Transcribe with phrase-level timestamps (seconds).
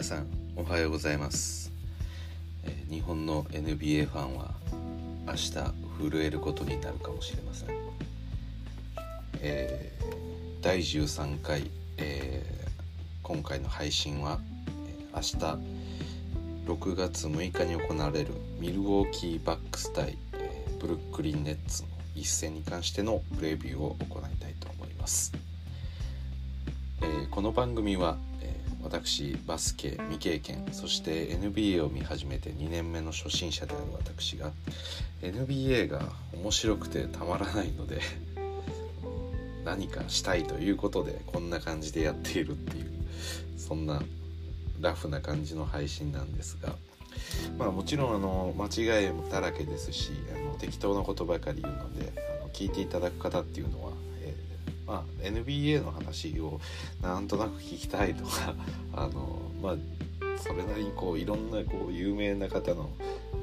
[0.00, 0.26] 皆さん
[0.56, 1.70] おはようございます、
[2.64, 4.54] え、日本の NBA ファンは
[5.26, 5.50] 明日
[6.10, 7.68] 震えることになるかもしれません、
[9.42, 12.70] えー、第13回、えー、
[13.22, 14.40] 今回の配信は
[15.14, 15.36] 明日
[16.64, 25.34] 6月6日に行われるミルウォーキーバックス対、えブルックリンネッツの一戦に関してのプレビューを行いたいと思います、
[27.02, 28.16] えこの番組は
[28.82, 34.52] 私バスケ未経験そして NBA を見始めて2年目の初心者である私が
[35.22, 36.00] NBA が
[36.32, 38.00] 面白くてたまらないので
[39.64, 42.90] 何かしたいということでこんな感じでやっているっていう
[43.58, 44.02] そんな
[44.80, 46.74] ラフな感じの配信なんですが
[47.58, 53.92] まあもちろんあの間違いだらけですしあの適当なことばかり言うのであの聞いていただく方っていうのは
[54.90, 56.60] まあ、NBA の話を
[57.00, 58.56] なんとなく聞きたいとか
[58.92, 59.76] あのまあ
[60.36, 62.90] それなりにこういろんなこう有名な方の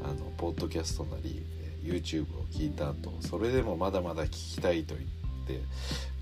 [0.03, 1.41] あのポッドキャストなり
[1.81, 5.65] YouTube を聞いた後それでもまだまだ聞きたいと言って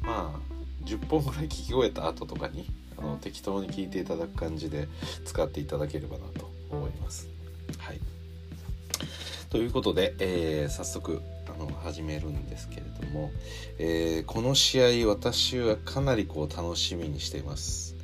[0.03, 4.87] まあ10本ぐらい聞き終えた後とかにあの適当に聞いていただく感じで
[5.25, 7.27] 使っていただければなと思います。
[7.79, 7.99] はい
[9.49, 11.21] ということで、えー、早速
[11.57, 13.31] あの始めるんですけれども、
[13.79, 17.95] えー、この試合私はかなりこう楽しみにしています。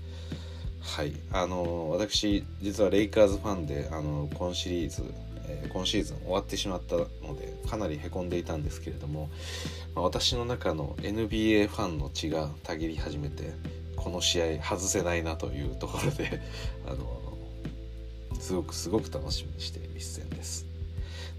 [0.81, 5.03] はいあの私実はレイカーズファンであの今シリーズ、
[5.47, 7.05] えー、今シーズン終わってしまったの
[7.37, 9.29] でかなりへこんでいたんですけれども、
[9.95, 13.53] まあ、私の中の NBA ファンの血がたぎり始めて
[13.95, 16.41] この試合外せないなというところで
[16.87, 17.21] あの
[18.39, 20.70] すごくすごく楽しみにしている一戦です。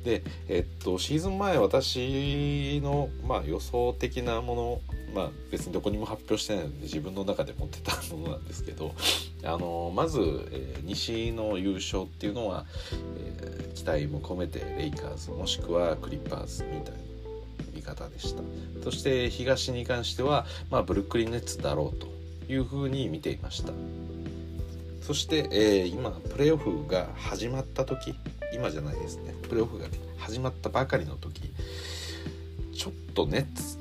[0.05, 4.81] で、えっと、シーズン前私の、まあ、予想的なもの、
[5.15, 8.95] まあ、別にどこにも発表してないので自分の中で持ってたものなんですけど
[9.45, 12.67] あのまず、えー、西の優勝っていうのは、
[13.19, 17.01] えー、期待も込めてレイカーズもしくはクリッパーズみたいな
[17.75, 18.43] 見方でした。
[18.85, 22.09] そして東に関しては、まあ、ブルックリンネッツだろうと
[22.53, 23.73] いうふうに見ていました。
[25.01, 28.15] そして、えー、今プレーオフが始まった時
[28.63, 29.87] 今じゃないですねプレーオフが
[30.19, 31.53] 始まったばかりの時
[32.73, 33.77] ちょっとネッツ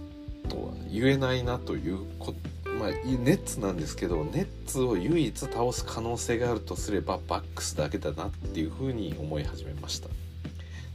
[0.49, 2.33] とは言えないなというこ
[2.79, 10.09] まあネッツなんですけどネッツを唯一倒す可能性があるとすればバックスだけだなっていうふうに思い始めました。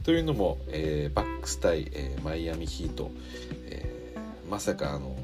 [0.03, 3.11] というのも、えー、バックス対、えー、マイアミヒート、
[3.67, 5.15] えー、まさかあの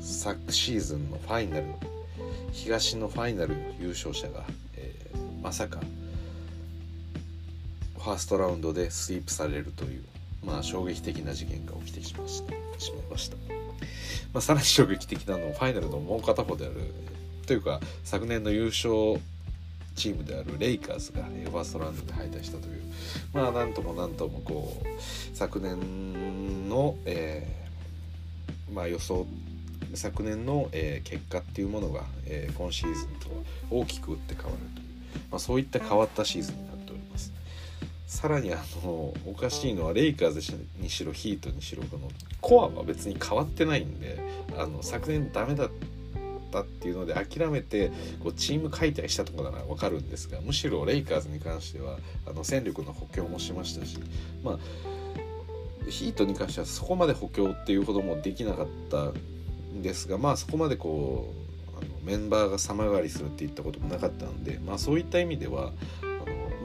[0.00, 1.66] 昨シーズンのファイナル
[2.50, 4.44] 東のファイナル優勝者が、
[4.76, 4.92] え
[5.40, 5.78] まさか
[7.98, 10.04] ファーストラウンドでスイープされるという、
[10.44, 12.22] まあ、衝撃的な事件が起きてしまい
[13.10, 13.36] ました、
[14.32, 16.74] まあ、さらに衝撃的なのはファイナルのもう片方である
[17.46, 19.20] というか昨年の優勝
[19.94, 22.82] チームであるレイカーズがファーストラウンドで敗退したという
[23.34, 29.26] まあなんともなんともこう昨年の、えー、まあ予想
[29.94, 33.28] 昨年の、えー、結果っていうものが、えー、今シーズンと
[33.70, 34.86] 大きく打って変わるという、
[35.30, 36.67] まあ、そういった変わったシーズン。
[38.08, 40.40] さらにあのおかしいのはレイカーズ
[40.80, 42.08] にしろヒートにしろこの
[42.40, 44.18] コアは別に変わってないんで
[44.56, 45.70] あの昨年ダメだっ
[46.50, 53.98] たっていうので諦めてこうチーム解体したところなら分かるんですがむしろレイカーズに関してはあの戦力の補強もしましたし
[54.42, 54.58] まあ
[55.90, 59.10] ヒートに関してはそこまで補強っていうほどもできなかった
[59.74, 61.34] んですがまあそこまでこ
[61.74, 65.72] うあのメンバーが様変わりするっていったこともなかったのでまあそういった意味では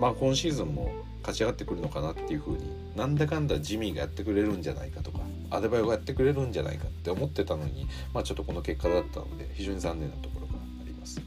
[0.03, 0.91] まあ今シーズンも
[1.21, 5.19] 勝ち上がってくるのかなっていう風になんだかんだジミーがやってくれるんじゃないかとか
[5.49, 11.21] アデバイオがやってくれるんじゃないかって思ってたのに、まあ、ちょっとこの結果だったので非常に残念なところがあります。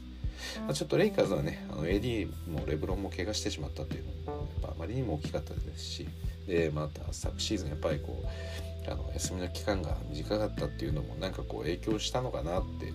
[0.59, 6.07] まあ、ちょっとレイカーズはねあの AD もレブロンも怪我してしまったっていうのもやっぱあまりにも大きかったですし
[6.45, 12.93] でまた昨シーズンやっぱりこうあの休みの期間が短かったっていうのもなんかこう影響したのかなって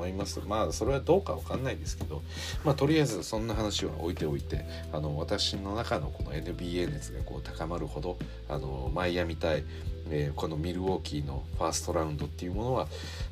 [0.00, 0.40] 思います。
[0.46, 2.22] まあそれはどうかわかんないですけど
[2.64, 8.16] まあとりあえずそんな話は置いておいてあの私の中のこの NBA 熱がこう高まるほど
[8.48, 9.64] あのマイアミ対、
[10.08, 12.88] えー、このミルウォーキーのファーストラウンドっていうものは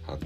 [0.07, 0.19] あの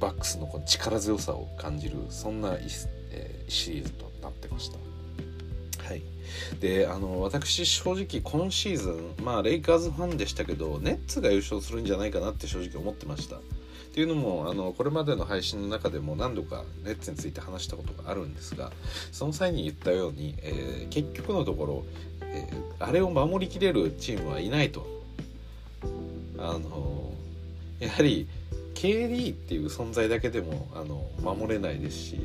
[0.00, 4.78] バックスのこの力強さを感じるそんな、えー、シリーズとなってました。
[5.84, 6.02] はい、
[6.60, 13.36] であの私正直今シーズンまあレイカーズファンでしたけどネッツが優勝するんじゃないかなって正直思ってました
[13.98, 18.70] っていうのもあのこれまでの配信の中でも何度かネッツについて話したことがあるんですが
[19.10, 21.84] その際に言ったように、えー、結局のところ、
[22.20, 24.86] えー、あれを守りきれるチームはいないと。
[26.38, 27.12] あの
[27.80, 28.28] やはり
[28.76, 32.20] KD っていう存在だけでもあの守れないですし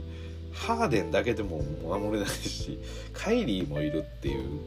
[0.53, 2.77] ハーデンだけでも守れないし
[3.13, 4.59] カイリーもいるっていう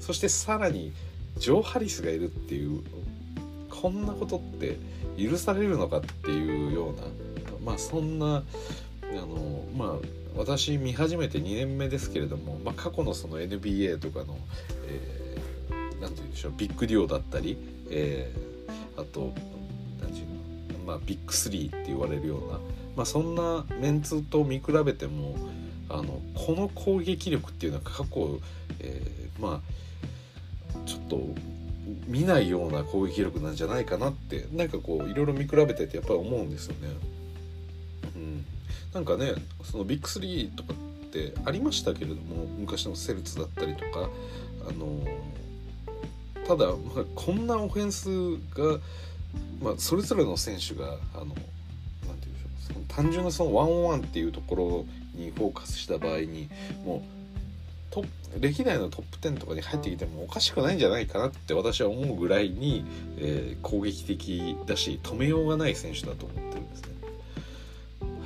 [0.00, 0.92] そしてさらに
[1.36, 2.82] ジョー・ハリスがいるっていう
[3.68, 4.78] こんなことって
[5.16, 7.02] 許されるのかっていうような
[7.64, 9.92] まあそんなあのまあ
[10.36, 14.36] 私見始めて2年目ですけれども、まあ、過去のその NBA とかの、
[14.86, 17.56] えー、なんて言うんでしょうビッグデュオだったり、
[17.90, 19.32] えー、あと
[20.00, 22.58] 何て言うの、まあ、ビッグ3って言われるような、
[22.96, 25.36] まあ、そんなメンツと見比べても
[25.88, 28.38] あのこの攻撃力っていうのは過去、
[28.80, 29.62] えー、ま
[30.74, 31.16] あちょっと
[32.06, 36.88] 見ないような攻撃力なんじゃないかなってなんかこういろいろ見比べててやっぱり思うんですよね。
[38.14, 38.44] うん、
[38.94, 40.74] なんかねそのビッグ3とか
[41.06, 44.10] ってありましたけれども昔のセルツだったりとか
[44.68, 45.00] あの
[46.46, 48.08] ただ、まあ、こんなオフェンス
[48.54, 48.78] が、
[49.60, 56.48] まあ、それぞれの選手があのなんていうんでしょうその単純なそのワンオンワンっていうところにフォーカスした場合に
[56.84, 57.16] もう
[57.90, 58.04] ト
[58.40, 62.84] 歴代のトップ10とかに入ってきてもおかしくないんじゃないかなって私は思うぐらいに、
[63.18, 66.88] えー、攻撃的だし止めようがない選手だと思ってるんですね。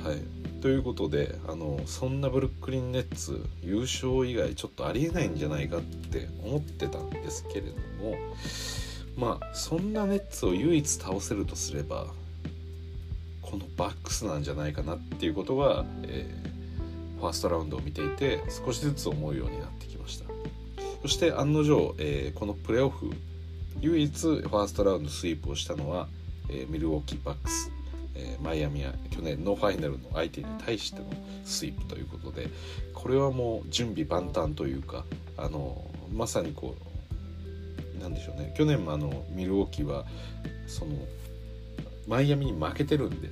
[0.03, 8.17] はい、ということであのそんなブルックリン・ネッツ優勝以外ちょっとありえないんじゃないかって思ってたんですけれども
[9.15, 12.07] まあそんなネッツを唯一倒せるとすれば
[13.41, 16.51] このバックスなんじゃないかなっていうことが、えー
[17.21, 19.70] ファーストラウンドを見ていて少しずつ思うようになって
[21.01, 23.11] そして案の定、えー、このプレーオフ
[23.79, 26.07] 唯一ファーストラウンドスイープをしたのは、
[26.49, 27.71] えー、ミルウォーキーバックス、
[28.15, 31.05] えー、マイアミや去年のファイナルの相手に対しての
[31.43, 32.49] スイープということで
[32.93, 35.05] これはもう準備万端というか
[35.37, 35.83] あの
[36.13, 36.75] まさにこ
[37.97, 40.05] うなんでしょうね去年もあのミルウォーキーは
[40.67, 40.91] その
[42.07, 43.29] マイアミに負けてるんで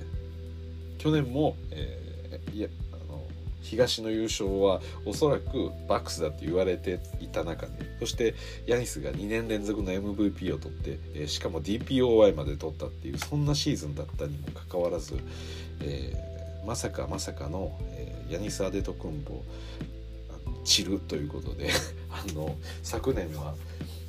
[0.98, 2.68] 去年も、えー、いや
[3.62, 8.34] 東の優勝はおそらくバックスだって言われていた中でそして
[8.66, 15.18] ヤニスが2年連続の MVP を取って、え、しかも DPOY まで取ったっていうそんなシーズンだったにもかかわらず、
[15.82, 19.42] えー、まさかまさかの、えー、ヤニス・アデトクンボ
[20.64, 21.70] 散るということで
[22.10, 23.54] あの昨年は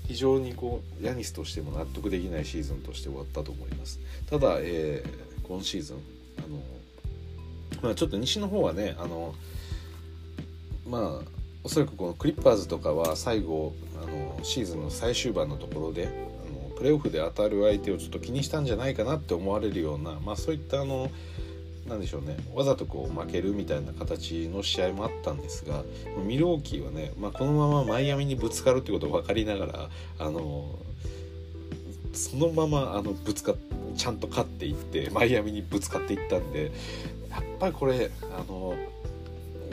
[0.08, 4.00] 非常にこうヤニスとしても納得できないシーズンとして終わったと思います。
[4.30, 5.98] ただ、えー、今シーズン
[6.40, 6.62] あの
[7.82, 9.34] まあ、ちょっと西の方はねあの
[10.88, 11.26] まあ
[11.64, 16.10] おそらくこのクリッパーズとかは最後あのシーズンの最終盤のところであ
[16.52, 21.12] のプレーオフで当たる相手をちょっと気にしたんじゃないかなって思われるような、まあ、そういったあの
[21.88, 25.84] なでしょうねわざとこう負けるみたいな形の試合もあったんですが
[26.24, 29.90] ミルウォーキーはね、まあ、このままマイアミにぶつかるってことを分かりながら
[30.20, 30.80] あの
[32.14, 36.72] そのままあのぶつかってちゃんと勝っていってマイアミにぶつかっていったんで
[37.30, 38.76] やっぱりこれあの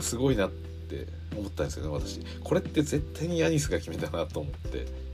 [0.00, 1.06] すごいなって
[1.36, 2.20] 思ったんですよね私。
[2.42, 5.08] これって絶対にヤニスが決めたなと思って。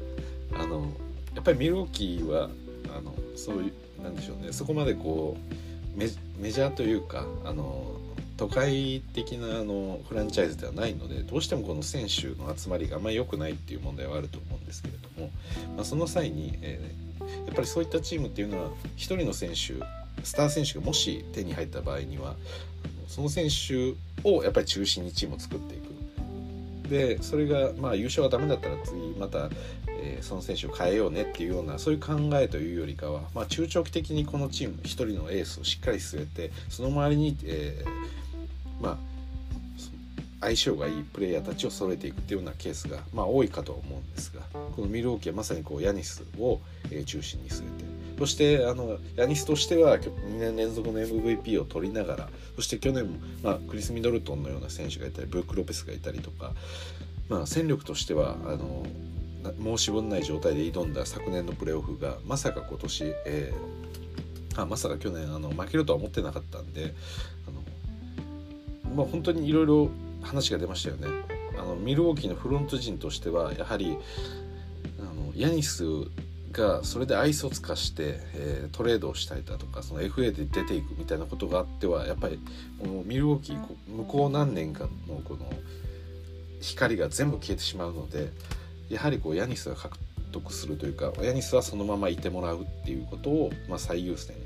[0.59, 0.93] あの
[1.35, 2.49] やっぱりミルウォーキーは
[2.97, 4.53] あのそういうなんでしょうね。
[4.53, 7.97] そこまでこうメジャーというかあの
[8.37, 15.31] 都会的なあのフランチャイズではないのでどうしてもこの選手の集まりがあんまり良くないっていう問題はあると思うんですけれども、
[15.77, 17.14] まあ、その際に、えー、
[17.47, 19.75] やっぱりそういったチームっていうのは1人の選手
[20.23, 22.35] スター選手がもし手に入った場合には
[23.09, 23.95] その選手
[24.29, 25.95] をやっぱり中心にチームを作っていく。
[26.89, 29.49] でそれがまあ優勝がダメだったら次また、
[29.89, 39.14] えー、その選手を変えようねっていうようなそういう考えというよりかは、まあ、中長期的にこのチーム1人のエースをしっかり据えてその周りに、えー、まあ
[40.45, 46.61] 相性がいいプレイヤーたちを揃えていくっていうようなケースが、まあ、多いかとは思うんですがこのミルウォーキーはまさにこうヤニスを、
[46.91, 47.85] え、中心に据えて
[48.19, 56.53] そしてあのヤニスとしては2年連続の MVP を取りながらそして去年も、まあ、クリス・ミドルトンのような選手がいたりブルック・ロペスがいたりとか、
[57.29, 58.87] まあ、戦力としてはあの
[59.63, 66.95] 申し分ない状態で挑んだ昨年のプレーオフがまさか今年、えー、あまさか去年あの負けるとは思ってなかったんで
[67.47, 67.51] あ
[68.91, 69.91] の、まあ、本当にいろいろ
[70.25, 71.09] 話が出ましたよね。
[71.59, 73.97] あのミルウォーキーのフロント陣としてはやはり
[74.99, 75.85] あのヤニス
[76.55, 82.39] がそれで愛想つかして、えー、トレードをしたりだとかその FA で出ていくみたいなことがあってはやっぱり
[82.83, 85.53] もうミルウォーキー向こう何年かのこの
[86.61, 88.31] 光が全部消えてしまうので
[88.89, 89.99] やはりこうヤニスが獲
[90.33, 94.43] 得するというかヤニスはそのままいてもらうっていうことを、まあ、最優先に、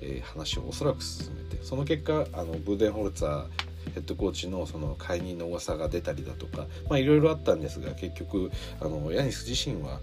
[0.00, 3.46] えー、話をおそらく進めてその結果あのブーデンホルツァー
[3.94, 6.66] ヘッドコーチのその解任の噂が出たりだとか
[6.96, 8.50] いろいろあったんですが結局
[8.80, 10.00] あのヤニス自身は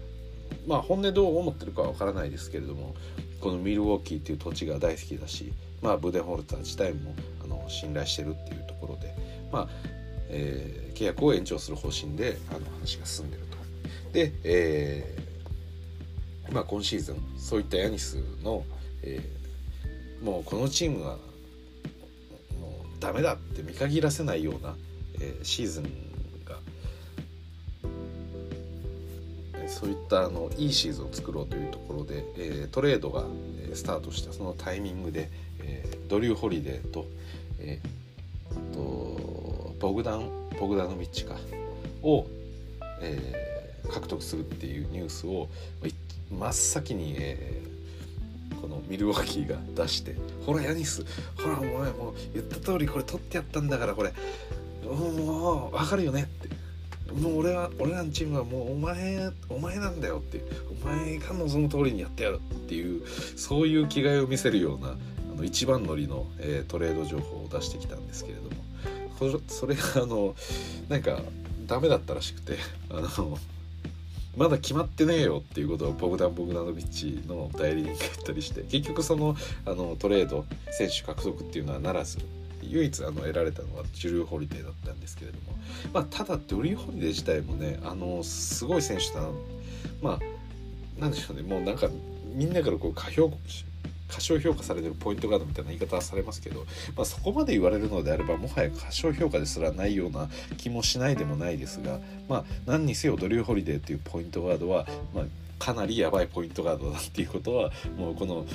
[0.66, 2.94] まあ本音どう思ってるかは分からないですけれども
[3.40, 7.14] このミルウォーキーっていう土地が大好きだし、まあ、ブデンホルター自体も
[7.44, 9.14] あの信頼してるっていうところで、
[9.52, 9.68] まあ
[10.28, 13.58] えー、契約を延長する方針であの話が進んでると。
[14.12, 15.24] で、えー
[16.52, 18.64] まあ、今シーズンそういったヤニスの、
[19.02, 21.18] えー、もうこのチームは
[23.04, 24.74] ダメだって見限らせないような、
[25.20, 25.84] えー、シーズン
[26.46, 26.56] が
[29.68, 33.24] そういったあのいいシーズンを作ろうというところで、えー、トレードが
[33.74, 35.28] スタートしたそのタイミングで、
[35.60, 37.04] えー、ドリュー・ホリデーと,、
[37.58, 41.36] えー、とボグダン・ボグダノビッチか
[42.02, 42.26] を、
[43.02, 45.50] えー、獲得するっていうニュースを
[46.30, 47.68] 真っ先に、えー、
[48.64, 50.16] このミルウォーキーが出して
[50.46, 51.04] 「ほらヤニス
[51.36, 54.14] ほらお前もう言った通りこれ取ってやったんだからこれ
[54.82, 56.64] もう分かるよね」って。
[57.14, 60.42] もう俺は俺らのチームはもうお前お前なんだよって
[60.82, 63.02] お前が望む通りにやってやるっていう
[63.36, 64.96] そういう気概を見せるようなあ
[65.36, 68.64] の一番乗りの、えー、トレード情報を出してきたんですけれども。
[69.48, 70.34] それがあの
[70.88, 71.20] なんか
[71.66, 72.58] ダメだったらしくて
[72.90, 73.38] あの
[74.36, 79.36] まだ決まってねえよっていうことをボグダン・ボグダノビッチの代理人が言ったりして結局その
[79.66, 82.18] あのトレード選手獲得っていうのはならず
[82.62, 85.56] 唯一あの得られたのはドリュー・ホリデーだったんですけれども、
[85.92, 89.28] まあ、ただドリュー・ホリデー自体もねあのすごい選手だな
[90.02, 91.88] まあなんでしょうねもうなんか
[92.34, 93.28] みんなからこう過評
[94.08, 105.24] 過小評価されてるポイントガードみたいな言い方はされますけど、まあ、そこまで言われるのであればもはや過小評価ですらないような気もしないでもないですが、まあ、何にせよドリュー・ホリデーっていうポイントガードは、まあ、
[105.58, 108.46] かなりやばいポイントガードだっていうことはもうこの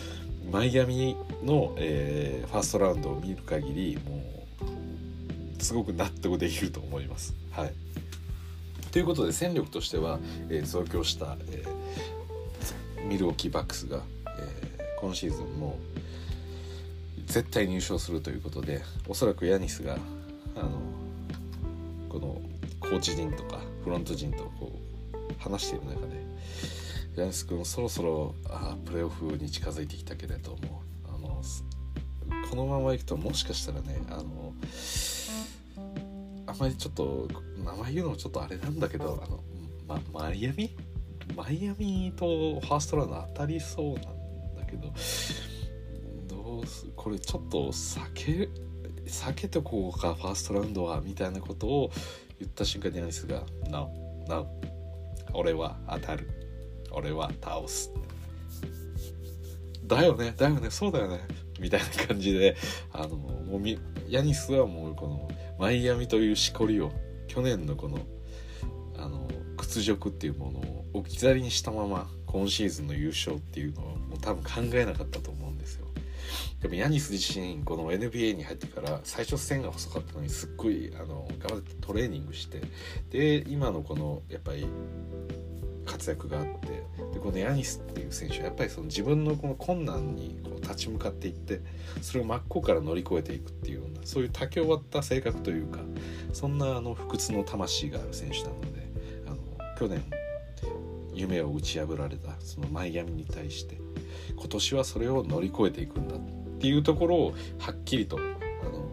[0.51, 4.17] マイアミの、えー、ファーストラウンドを見る限りも
[5.59, 7.35] うすごく納得できると思います。
[7.51, 7.73] はい、
[8.91, 14.01] ということで戦力としては、えー、増強した、えー、ミルウォーキーバックスが、
[15.01, 15.77] 今シーズンも
[17.25, 19.97] 絶対入賞するということでおそらくヤニスが
[20.55, 20.81] あの
[22.09, 22.41] この
[22.79, 24.71] コーチ陣とかフロント陣とこ
[25.13, 26.25] う話している中で
[27.15, 31.41] ヤニス君そろそろあプレーオフに近づいてきたけれどもあの
[32.49, 34.53] このままいくともしかしたらねあの
[36.47, 37.27] あまりちょっと
[37.63, 39.39] 名前言うのもちょっとあれなんだけどあの、
[39.87, 40.75] ま、マイアミ？
[41.35, 42.25] マイアミと
[42.59, 44.18] ファーストラウンド当たりそうなん
[44.69, 44.93] けど
[46.27, 48.49] どうすこれちょっと避け
[49.05, 51.91] 避けてこうかファーストラウンドはみたいなことを
[52.39, 53.89] 言った瞬間にアニスが「No,
[54.27, 54.47] no
[55.33, 56.29] 俺は当たる」
[56.91, 57.91] 俺は倒す
[59.83, 61.19] だよねだよねそうだよね。
[61.59, 62.55] みたいな感じで
[62.93, 63.61] あのもう
[64.07, 66.91] ヤニスはもうこのマイアミというしこりを
[67.27, 67.99] 去年のこの
[68.97, 75.87] あの屈辱っていうものを置き去りにしたまま今シーズンの優勝っていうのをもう多分考えなかったと思うんですよ。
[76.61, 82.61] でもヤニス自身この NBA に入ってから最初線が細かったのにすっごいあの頑張ってトレーニングして
[83.09, 84.67] で今のこのやっぱり
[85.85, 86.83] 活躍があって
[87.13, 91.61] でこのヤニスっていう選手はやっぱりその自分のこの困難にこう立ち向かっていって
[92.01, 95.79] それを真っ向から乗り越えていくっていうようなそういう多岐を割った性格というか
[96.31, 98.87] そんなあの不屈の魂がある選手なので
[99.25, 99.37] あの
[99.79, 100.03] 去年
[101.19, 103.77] 夢を打ち破られたそのマイアミに対して
[104.35, 106.19] 今年はそれを乗り越えていくんだっ
[106.59, 108.21] ていうところをはっきりとあ
[108.69, 108.85] の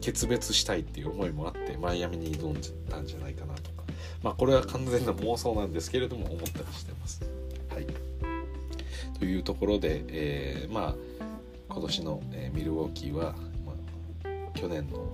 [0.00, 3.84] 決別したいっていう思いもあってマイアミに挑んだんじゃないかなとか
[4.22, 7.22] まあこれは完全な妄想なんですけれども思ったりしてます。
[7.70, 7.86] はい、
[9.18, 10.94] というところで、えー、まあ
[11.68, 13.72] 今年の、えー、ミルウォーキーは、ま
[14.24, 15.06] あ、去年の、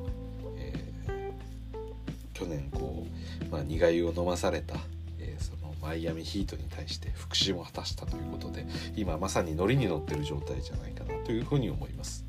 [0.57, 3.07] えー、去年こ
[3.49, 4.77] う、まあ、苦いを飲まされた、
[5.85, 12.25] マイアミヒートに対して復讐も果たしたということで今まさにノリに乗ってる状態じゃないかなというふうに思います。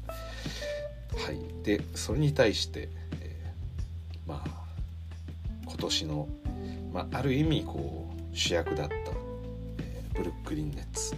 [1.26, 2.90] はい、でそれに対して、
[3.22, 4.66] えー、まあ
[5.66, 6.28] 今年の
[6.96, 11.14] まあ、ある意味こう主役だった、えー、ブルックリン・ネッツ、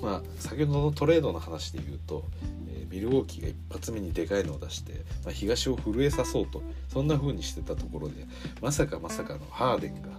[0.00, 2.24] まあ、先ほどのトレードの話で言うと、
[2.68, 4.92] えー、ミルウォーキーが一発目にでかいのを出して、
[5.24, 8.24] まあ、東を震えさそうとそんな風にしてたところで
[8.62, 10.10] まさかまさかのハーデンが、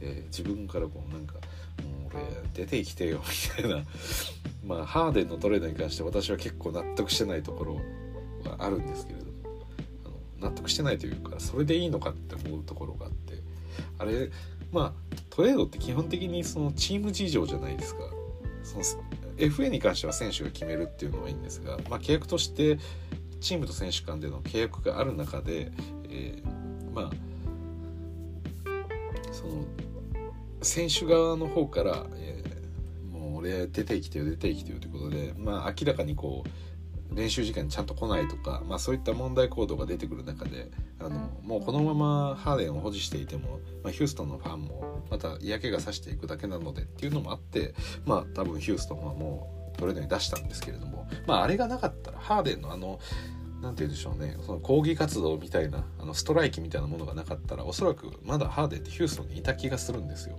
[0.00, 1.34] えー、自分からこうなんか
[1.82, 2.24] 「もう俺
[2.54, 3.22] 出てきてよ」
[3.58, 3.84] みたいな。
[4.64, 7.74] まあハーデンのトレードに関して私は結構納得してないところ
[8.44, 9.32] はあるんですけれども。
[10.04, 13.34] あの納得してないというかそれでいいのかって思うところがあって。
[13.98, 14.30] あれ
[14.72, 18.00] まあトレードって基本的にそのチーム事情じゃないですか。
[18.62, 18.84] その
[19.38, 22.78] FA に関しては選手が決めるっていうのはいいんですが、まあ、契約として
[23.40, 25.70] チームと選手間での契約がある中で、
[26.10, 27.10] えー、まあ
[29.32, 29.64] その
[30.68, 32.42] 選手側の方から、え
[33.10, 40.70] もう俺出てきてよ出てきてよということでまあ明らかにこう練習時間にちゃんと来ないとか、まあ、そういった問題行動が出てくる中で
[41.00, 53.00] あのもうこのままハーデンを保持していても、まあ、ヒューストンのファンもまた嫌気がさしていくだけなのでっていうのもあってまあ多分ヒューストンはもうトレードに出したんですけれども、まあ、あれがなかったらハーデンのあの
[53.60, 60.38] 何て言うんでしょうねその抗議活動みたいなあのストライキみたいなものがなかったらおそらくまだハーデンってヒューストンにいた気がするんですよ。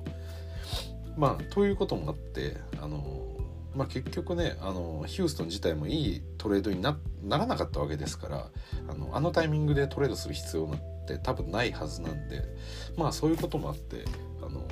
[1.18, 3.28] まあということもあってあの
[3.76, 6.98] まあ、結局ねあのヒューストン自体もいいトレードにな
[7.30, 8.50] らなかったわけですから
[8.90, 12.44] あのあのタイミングでトレードする必要なんて多分ないはずなんで
[12.98, 14.06] まあそういうこともあって
[14.42, 14.68] あの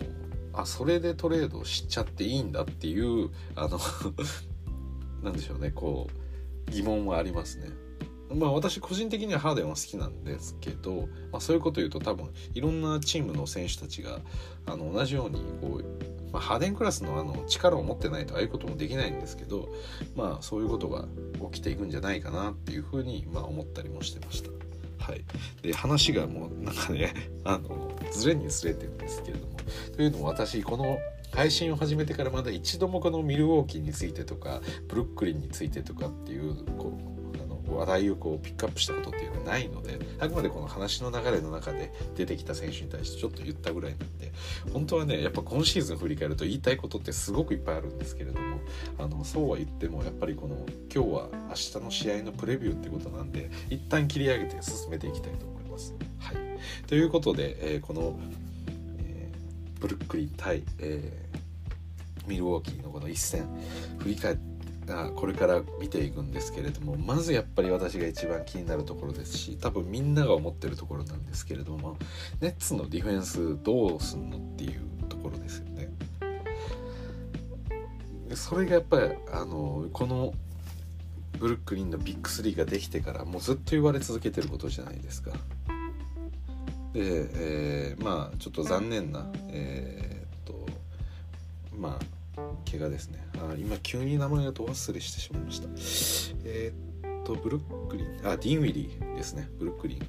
[0.53, 3.79] あそれでトレードしちゃっていいんだっていうあの
[5.21, 6.07] なんでしょうねこ
[6.67, 7.69] う疑問はありますね。
[8.33, 14.19] まあ私個人的にはハーデンは好きなんですけど、まあ、そういうこと言うと多分いろんなチームの選手たちが
[14.65, 19.69] あの同じようにこうまあ、ハーデンクラスのあの力を持ってないとああいうこともできないんですけど
[20.15, 21.05] まあそういうことが
[21.51, 24.49] 起きていくんじゃないかなっていうふうにまあ思ったりもしてました。
[24.99, 25.23] はい、
[25.61, 27.13] で話がもうなんかね
[27.45, 29.57] あのずれにずれてるんですけれども
[29.95, 30.97] というのも私この
[31.31, 37.16] 配信を始めてからまだ一度もこのミルウォーキーについてとかブルックリンについてとかっていうこう
[37.75, 44.31] 話題をこうピックアップしたことっていうのはないのであくまでこの話の流れの中で出てきた選手に対してちょっと言ったぐらいなんで
[44.73, 48.59] 本当はねやっぱ今シーズン振り返ると言いたいことってすごくいっぱいあるんですけれども
[48.97, 50.55] あのそうは言ってもやっぱりこの
[50.93, 55.93] 今日は明日の試合のプレビューってことなんで一旦切り上げて進めていきたいと思います。
[56.19, 56.37] はい、
[56.87, 58.19] ということで、えー、この、
[58.99, 63.47] えー、ブルックリン対、えー、ミルウォーキーのこの一戦
[63.99, 64.56] 振り返って
[64.87, 71.97] がこれから見ていくんですけれどもまずやっぱり私が一番気になるところですし多分みんなが思ってるところなんですけれども
[72.39, 75.91] ネッツのディフェンスどうすんのっていうところですよね。
[78.33, 80.33] それがやっぱりあのこの
[81.39, 85.31] ブルックリンのビッグ3ができてからもうずっと言われ続けてることじゃないですか。
[86.93, 90.65] で、えー、まあちょっと残念なえー、っと
[91.77, 92.16] まあ
[92.71, 93.19] 怪我ですね。
[93.37, 95.67] あ今急に名前がど忘れしてしまいました。
[96.45, 99.49] えー、っとブルックリンあディンウィリーですね。
[99.57, 99.99] ブルックリン。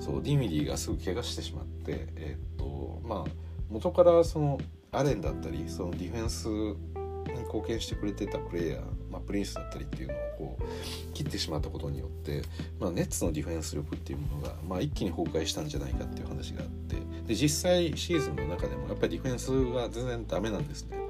[0.00, 3.30] そうディンウィディーがすぐ怪我してしまってえー、っとまあ
[3.70, 4.58] 元からその
[4.90, 12.42] アレンだったりそのディフェンスに貢献してくれてたプレイヤー、まあ、プリンスだったりっていうのをこう切ってしまったことによって、
[12.78, 21.01] まあ、ネッツのディフェンス力っていうものが、まあ、一気に崩壊したんじゃないかっていう話があってで実際シーズンの中でもやっぱりディフェンスが全然ダメなんですね。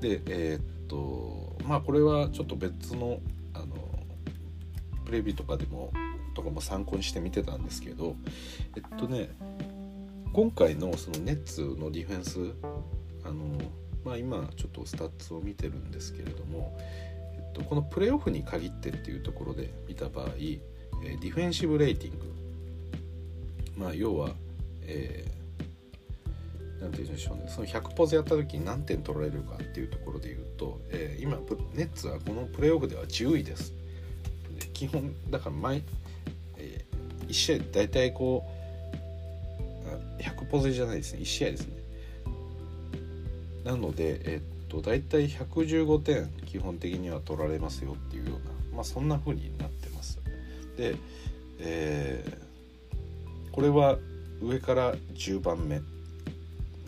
[0.00, 3.20] でえー、っとまあこれはちょっと別の
[3.54, 3.66] あの
[5.04, 5.92] プレビューとかでも
[6.34, 8.16] とかも参考にして見てたんですけど
[8.76, 9.30] えっとね
[10.32, 12.38] 今回のそのネッツのディフェンス
[13.24, 13.58] あの
[14.04, 16.78] まあ今ちょっとスタッツを見てるんですけれども、
[17.34, 22.26] えっと、このプレーオフに限ってっていうところで見た場合ディフェンシブレーティング。
[23.76, 24.30] まあ要は、
[24.82, 25.35] えー
[26.80, 27.44] なんて言うんでしょうね。
[27.48, 31.38] その100ポゼやった時に何点取られるかっていうところで言うと、えー、今
[31.74, 33.72] ネッツはこのプレーオフでは10位です。
[34.58, 35.82] で基本だから毎、
[36.58, 38.46] えー、1試合大体こ
[40.18, 41.20] う100ポズじゃないですね。
[41.20, 41.76] 1試合ですね。
[43.64, 50.18] なのでえー、っと大体115点基本的には取られますよっていうようなまあそんな風になってます。
[50.76, 50.96] で、
[51.58, 53.96] えー、これは
[54.42, 55.80] 上から10番目。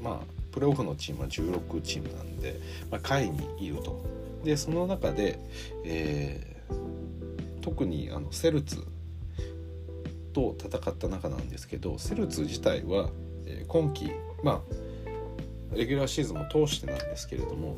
[0.03, 4.05] まあプレーオフのチームは16チームなんで、まあ、下位にいると。
[4.45, 5.39] でその中で、
[5.85, 8.85] えー、特にあのセルツ
[10.33, 13.11] と戦った中なんですけどセルツ自体は、
[13.47, 14.11] えー、今季
[14.45, 14.63] ま
[15.73, 17.77] あレギュラーシーズンも通してなんですけれども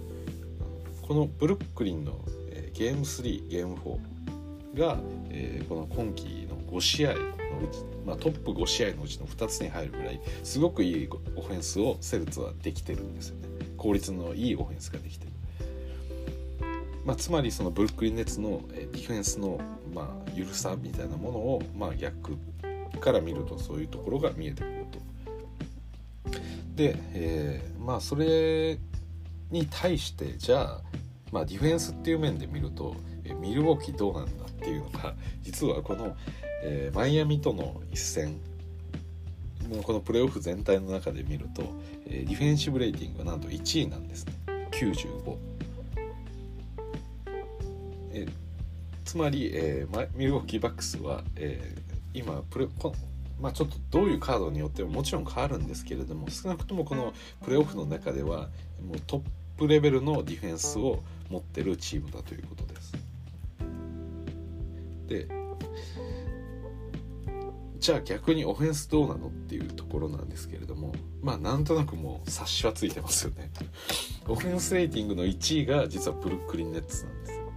[1.02, 4.98] このブルックリンの、えー、ゲーム3ゲーム4が、
[5.30, 7.14] えー、この今季の5試合
[7.64, 13.48] うち、まあ、トップ5試合のうちの2つに入るぐらいすごくいいオフェンスをセルツはできてるんですよね。
[13.76, 15.32] 効率のいいオフェンスができてる、
[17.04, 19.58] まあ、つまりそのブルックリンネッツのディフェンスの
[19.94, 22.36] まあ緩さみたいなものをまあ逆
[23.00, 24.98] から見るとそういうところが見えてくると。
[26.76, 28.78] で、えー、まあそれ
[29.50, 30.80] に対してじゃあ、
[31.32, 32.94] まあ、ディフェンスっていう面で見ると
[33.40, 36.16] ミルウォーキーどうなんだっていうのが実はこの
[36.62, 38.38] えー、マイアミとの一戦。
[39.82, 41.62] このプレーオフ全体の中で見ると、
[42.06, 44.32] えー、ディフェンシブレーティングはなんと1位なんですね。
[44.72, 45.36] 95、
[48.12, 48.26] え、
[49.04, 52.92] つまり、えー、ミルウォーキーバックスは、えー、今プレこ
[53.40, 58.50] まあ、ちょっとどういうカードによってももちろん変わるんですけれども少なくともこのプレーオフの中では
[58.86, 59.22] もうトッ
[59.56, 62.92] プレベルのディフェンスを持ってるチームだということです。
[65.08, 65.39] で
[67.80, 73.50] じゃあ逆にオフェンスどうなのっていうところなんですけれどもまあなんとなくもう察しはついてますよね。
[74.28, 77.52] オフェンスレーティングの1位が実はブルックリン・ネッツなんですよ。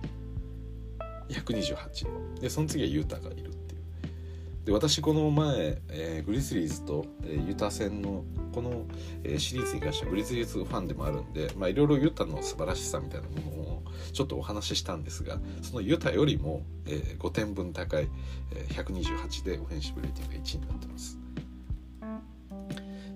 [1.29, 3.52] 128でその次はユータがいる。
[4.65, 8.23] で私この前、えー、グリズリーズと、えー、ユタ戦の
[8.53, 8.85] この、
[9.23, 18.07] えー、シリーズに関してはグリズリーズファンでもあるんでいろいろユタの素晴らしさみたいなものをちょっとお話ししたんですがそのユタよりも、えー、5点分高い、
[18.55, 21.19] えー、128でオフェンシブレーティングが1位になってます。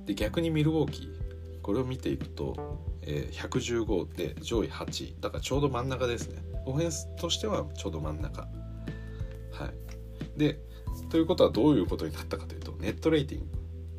[0.06, 6.42] で逆にミルウォーキーこれを見ていくと、えー、115で上位8位だからちょうど真ん中ですね。
[6.66, 8.42] オフェンスとしてはちょうど真ん中。
[8.42, 8.48] は
[9.66, 10.40] い。
[10.40, 10.60] で
[11.10, 13.48] ということはどういうことになったかというとネットレーティング。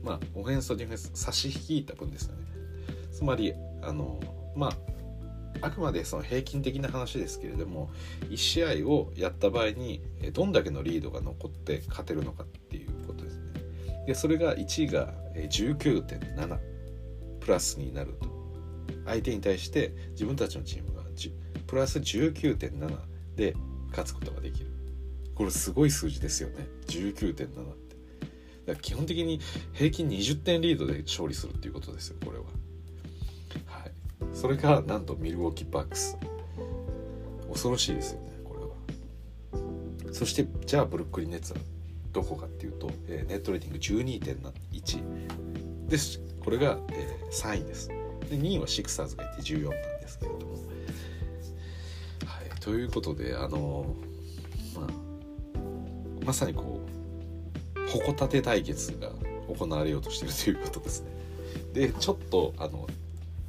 [0.03, 2.43] まあオフェンスとディフェンス差し引いた分ですよね。
[3.13, 4.21] つまりあの
[4.57, 7.91] まああくまでその平均的な話ですけれども
[8.31, 10.01] 1試合をやった場合に
[10.33, 13.45] どんだけのリードが残って勝てるのかっていうことですね。
[14.07, 16.59] でそれが1位が19.7
[17.41, 18.39] プラスになると。
[19.09, 20.99] 相手に対して自分たちのチームが
[21.67, 22.99] プラス19.7
[23.37, 23.55] で
[23.91, 24.78] 勝つことができる。
[25.39, 26.67] これすごい数字ですよね。
[26.89, 27.97] 19.7って。
[28.67, 29.41] だ基本的に
[29.73, 32.45] 平均20点リードで勝利するっていうことですよこれは。
[33.67, 33.93] はい。
[34.35, 36.19] それがなんとミルウォーキーバックス。
[37.49, 38.57] 恐ろしいですよねこ
[39.53, 39.59] れ
[40.11, 40.13] は。
[40.13, 41.61] そしてじゃあブルックリン・ネッツは
[42.13, 46.21] どこかっていうと、えー、ネットレーティング12.1です。
[46.45, 47.87] これが、えー、3位です。
[47.89, 47.95] で
[48.37, 50.47] 2位はシクサーズがいて14なんですけれども。
[52.27, 52.51] はい。
[52.61, 55.08] ということであのー、まあ
[56.29, 56.79] まさにこ
[57.75, 59.09] う矛立て対決が
[59.49, 61.09] 行われようとしてるということですね。
[61.73, 62.87] でちょっとあの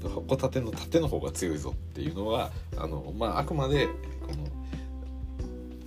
[0.01, 3.93] 矛立ての盾の方が強いぞっていうのはあの、まあ、あくまでこ
[4.31, 4.47] の、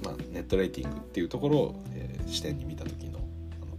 [0.05, 3.21] まあ、ネットレーティングっていうところを、えー、視点に見た時の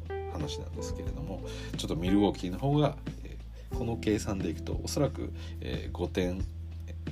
[0.10, 1.44] あの話なんですけれども
[1.78, 6.44] ちょっとミルウォーキーの方が、えー、この計算でいくとおそらく、えー、5点、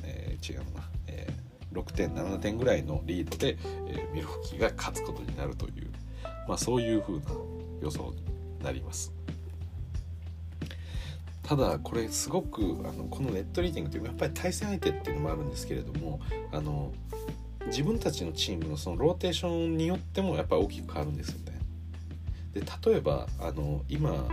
[0.04, 0.82] えー、違うな、
[1.74, 3.58] 6点7点ぐらいのリードで、
[3.88, 5.92] えー、ミルウォーキーが勝つことになるという
[6.48, 7.22] まあ、そういう風な
[7.82, 9.14] 予想になります。
[11.44, 16.94] ただこれすごくあのこのネットリーディングっていうやっぱり対戦相手っていうのもあるんですけれどもあの
[17.68, 21.60] 自分たちのチームのそのローテーションによってもやっぱり大きく変わるんですよね。
[22.54, 24.28] で例えばあの今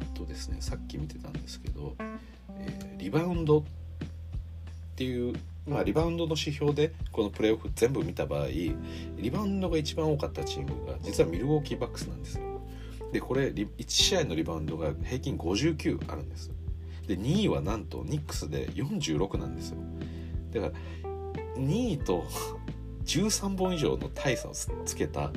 [0.00, 1.94] えっとですねさっき見てたんですけど、
[2.58, 3.62] えー、リバウンドっ
[4.96, 5.34] ていう
[5.66, 8.76] まあ、リバウンドの指標でこのプレーオフ全部見た場合リ
[9.32, 12.44] バウンドが一番多かったチームが実はミルウォーキーバックスなんですよ。
[13.12, 16.50] でこれ1試合のリバウンドが平均59あるんです。
[17.06, 19.78] で2位はなんとニックスで46なんですよ。
[20.52, 20.72] だから
[21.60, 22.24] 2位と
[23.04, 25.32] 13本以上の大差をつけた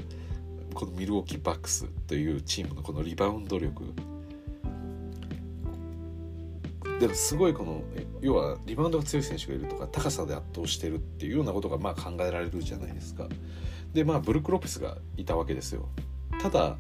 [0.74, 3.94] このミルウォーキーバックスというチームのこのリバウンド力
[7.00, 7.84] でもすごいこの
[8.22, 13.28] 要はリバウンドが強い選手がいるとか高さで圧倒してるっていうようなことがまあ考えられるじゃないですか。
[13.94, 15.90] でまあブルック・ロペスがいたわけですよ。
[16.42, 16.78] ただ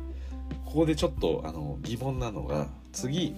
[0.66, 3.36] ここでちょっとあの疑問なのが次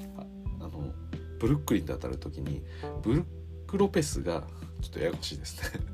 [0.59, 0.93] あの
[1.39, 2.63] ブルックリンで当たる時に
[3.01, 3.25] ブルッ
[3.67, 4.47] ク・ロペスが
[4.81, 5.79] ちょっとややこしいですね。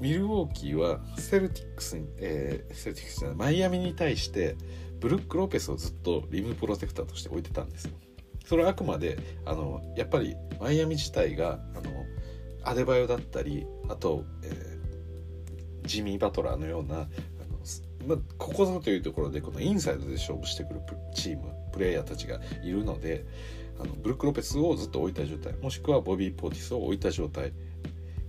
[0.00, 4.56] ミルウォーキーはセルティックスに、えー、セルティックスじゃないマイアミに対して
[5.00, 7.92] ブルック・ロペスをずっとリムプロテクターとして置いてたんですよ。
[8.44, 12.04] それはあくまであのやっぱりマイアミ自体があの
[12.62, 17.06] アデバヨだったりあと、えー、ジミー・バトラーのようなあの、
[18.06, 20.80] まあ、ここぞというところでこのインサイドで勝負してくる
[21.14, 23.26] チームプレイヤーたちがいるので
[23.78, 27.52] あのブルック・ロペスをずっと置いた状態もしくはボビー・ポーティスを置いた状態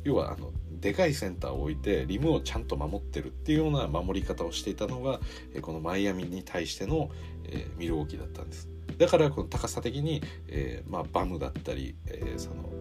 [0.03, 5.19] 要はあのでかいセンターを置いてリムをちゃんと守ってるっていうような守り方をしていたのが
[5.61, 7.09] このマイアミに対しての、
[7.45, 8.74] えー、ミルウォーキーだったんです。
[8.97, 12.73] だからこの高さ的に、えーまあ、バムだったり、えー、その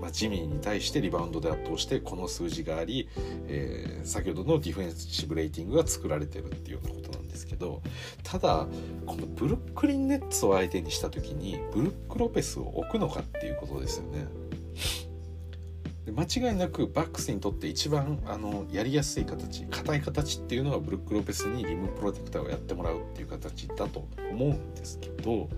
[0.00, 3.08] まあ、ジミーに対してリバウンドで圧倒してこの数字があり、
[3.48, 7.82] えー、先ほどのディフェンシブレーティングが作られてるっていうようなことなんですけど
[8.22, 8.68] ただ
[9.06, 14.26] このブルックリン・ネッツを相手にした時にブルック・ロペスを置くのかっていうことですよね。
[16.08, 25.50] で間違いなくバックスにとって一番あのやりやすい形硬い形っていうのはブルック・ロペスにリムプロテクターをやってもらうっていう形だと思うんですけど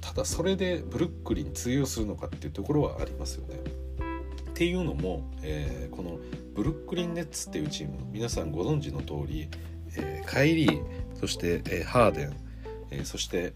[0.00, 3.54] ただそれでブルックリン通用するのかっていうところはありますよね。
[3.54, 6.18] っていうのも、えー、この
[6.54, 9.48] ブルックリン・ネッツっていうチーム皆さんご存知の通り、
[9.96, 10.82] えー、カイリー
[11.18, 12.36] そして、えー、ハーデン、
[12.90, 13.54] え、そして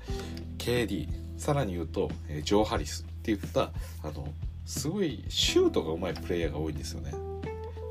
[0.59, 4.29] KD さらに言うと、え、ジョー・ハリスって言ったあの
[4.67, 7.15] すごいシュートがうまいプレイヤーが多いんですよね。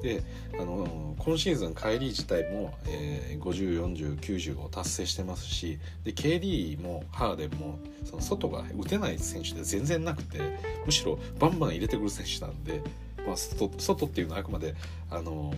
[0.03, 0.21] で
[0.59, 10.39] あの今シーズンカイリー自体も、えー、504090を達成してますしで KD もハーデンもその外が打てない選手で全然なくて
[10.85, 12.81] むしろバンバン入れてくる選手なんで、
[13.25, 14.75] まあ、外外っていうのはあくまで
[15.09, 15.55] あの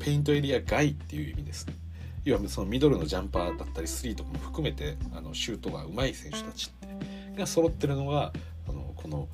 [0.00, 1.66] ペイントエリア外っていう意味です。
[2.24, 6.88] 要はそのミドルのジャンパーだったりスリーとかも含めてあのシュートが上手い選手たちっ
[7.34, 8.32] てが揃ってるのが
[8.66, 9.28] あのこの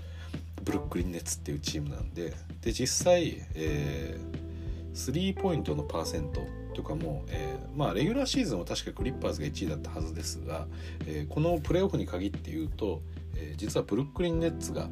[0.71, 6.43] ブルックリン・ネッツっていうチームなんでで実際、えー、スリーポイントのパーセント
[6.75, 10.69] とかも、えー、まあレギュラーシーズンは確かクリッパーズが1位だったはずですが、
[11.07, 13.03] えー、このプレーオフに限って言うと、
[13.35, 14.89] えー、実はブルックリン・ネッツが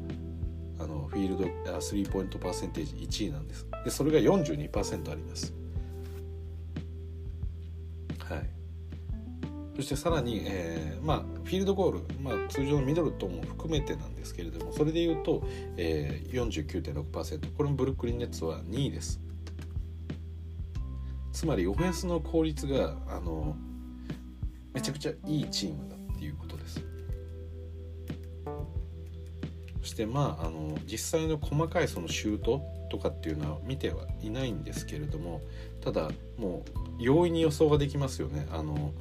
[0.79, 3.65] あのフィールドスリーポイントパーセンテージ1位なんです。
[3.85, 5.53] でそれが42%あります。
[8.19, 8.58] はい。
[9.79, 15.41] そしてさらに、えー、まあ、フィールドゴール、まあ、通常のミドルとも含めてなんですけれどもそれでいうと、
[15.77, 19.21] えー、49.6%これもブルックリン・ネッツは2位です。
[21.31, 23.55] つまりオフェンスの効率があの
[24.73, 26.83] めちゃくちゃいいチームだっていうことです。
[29.79, 32.61] そしてまああの実際の細かいそのシュート
[32.91, 35.39] とかっていうのは見てはいないんですけれども
[35.79, 36.65] ただも
[36.99, 38.45] う容易に予想ができますよね。
[38.51, 38.91] あの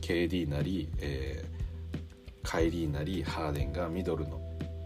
[0.00, 4.40] KD なり、えー、カイリーなりハーデンがミドルの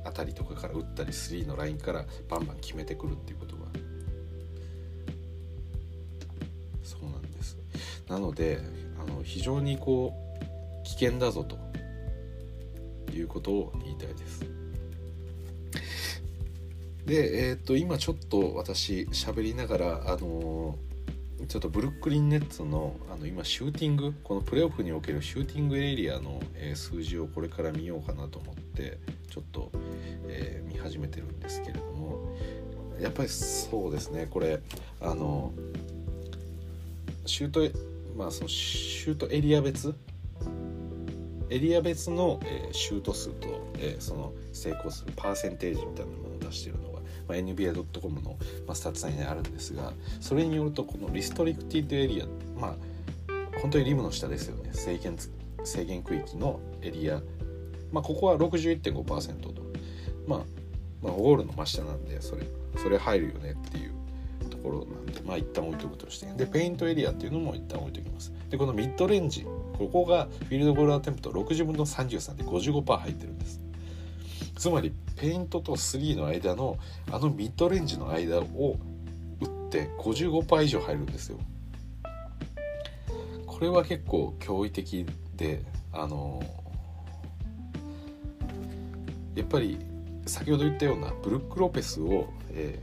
[0.04, 3.62] 辺りとかから打ったり3のラインからバンバン決めてくるっていうことが。
[6.82, 7.56] そうなんです。
[8.08, 8.60] なので
[9.00, 11.58] あの非常にこう危険だぞと
[13.12, 14.44] いうことを言いたいです。
[17.06, 20.93] でえっ、と今ちょっと私喋りながらあのー
[21.46, 28.98] ちょっとブルックリン・ネッツのあの今シューティングこのプレーオフにおけるシューティングエリアの、えー、数字をこれから見ようかなと思って
[29.30, 29.70] ちょっと、
[30.26, 32.36] えー、見始めてるんですけれども
[33.00, 34.60] やっぱりそうですねこれ
[35.00, 35.52] あの
[37.26, 37.78] シュート
[38.16, 39.94] まあそのシュートエリア別
[41.50, 46.93] エリア別の、えー、シュート数と、え、その成功するパーセンテージみたいなものを出してるの
[47.28, 52.26] まあ、NBA.com の、まあ、スタッツ内にあるんですがそれによるとこの restricted エリア
[52.60, 52.74] まあ
[53.60, 54.70] 本当にリムの下ですよね。
[54.72, 55.16] 制限
[55.64, 57.20] 制限区域のエリア、
[57.92, 59.62] まあ、ここは61.5%と、
[60.26, 60.38] まあ、
[61.02, 62.42] まあゴールの真下なんでそれ
[62.76, 66.26] それ入るよねっていうところなんでまあ一旦置いとくとして。
[66.34, 68.32] でペイントエリアっていうのも一旦置いときます。
[68.50, 69.46] でこのミッドレンジ。
[69.78, 73.63] ここがフィールドゴールアテンプト60分の33で55%入ってるんです。
[74.56, 76.78] つまりペイントと3の間の
[77.10, 78.78] あのミッドレンジの間を
[79.40, 81.38] 打って55%以上入るんですよ。
[83.46, 85.62] これは結構驚異的で
[85.92, 86.42] あの
[89.34, 89.78] やっぱり
[90.26, 92.78] 先ほど言ったようなブルック・ロペスを、え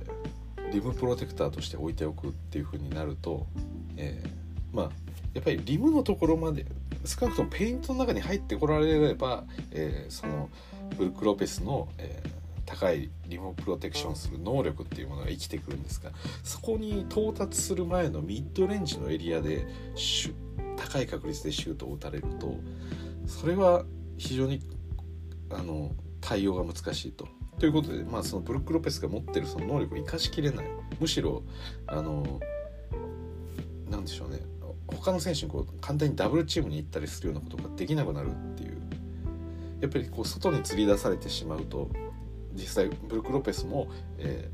[0.57, 3.47] ー、リムプロテクターとして置いておくっていう風になると、
[3.97, 4.89] えー、まあ
[5.33, 6.65] やっぱりリムのところまで
[7.05, 10.49] 少なくともペイントの中に入ってこられれば、えー、その
[10.97, 12.29] ブルク・ロペスの、えー、
[12.65, 16.11] 高いリモプロテクションする能力っていうものが生きてくるんですが
[16.43, 19.65] そこに到達する前のミッドレンジのエリアで
[20.77, 22.55] 高い確率でシュートを打たれると
[23.27, 23.85] それは
[24.17, 24.61] 非常に
[25.49, 27.27] あの対応が難しいと。
[27.59, 30.65] ということで、まあ、そのブルック・ロペスが持ってるその能力を生かしきれない
[30.99, 31.43] むしろ
[31.85, 32.39] あの
[33.87, 34.39] なんでしょうね
[34.87, 38.80] 他の選手にこう簡単にダブルチームに行ったりするようなことができなくなるっていう
[39.81, 41.89] やっぱりこう外に釣り出されてしまうと
[42.53, 44.49] 実際ブルク・ロペスも、え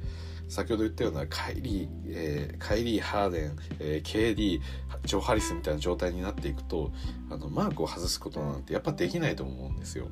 [0.47, 4.61] ー、先ほど言ったようなカイリー、えー、カイリー・ハーデン、えー、KD
[5.05, 6.91] ジョー・ハリスみたいな状態になっていくと
[7.29, 10.07] あのマークを外すことなんてやっぱできないと思うんですよ。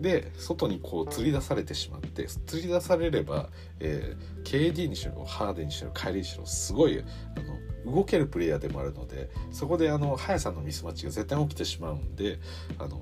[0.00, 3.48] で外にこう釣り出されてしまって釣り出されれば、
[3.80, 12.40] えー、KD にしろハーデンにしろカイリーにしろすごいあの動けるプレイヤーでもあるのでそこであの速さのミスマッチが絶対起きてしまうんで
[12.78, 13.00] あの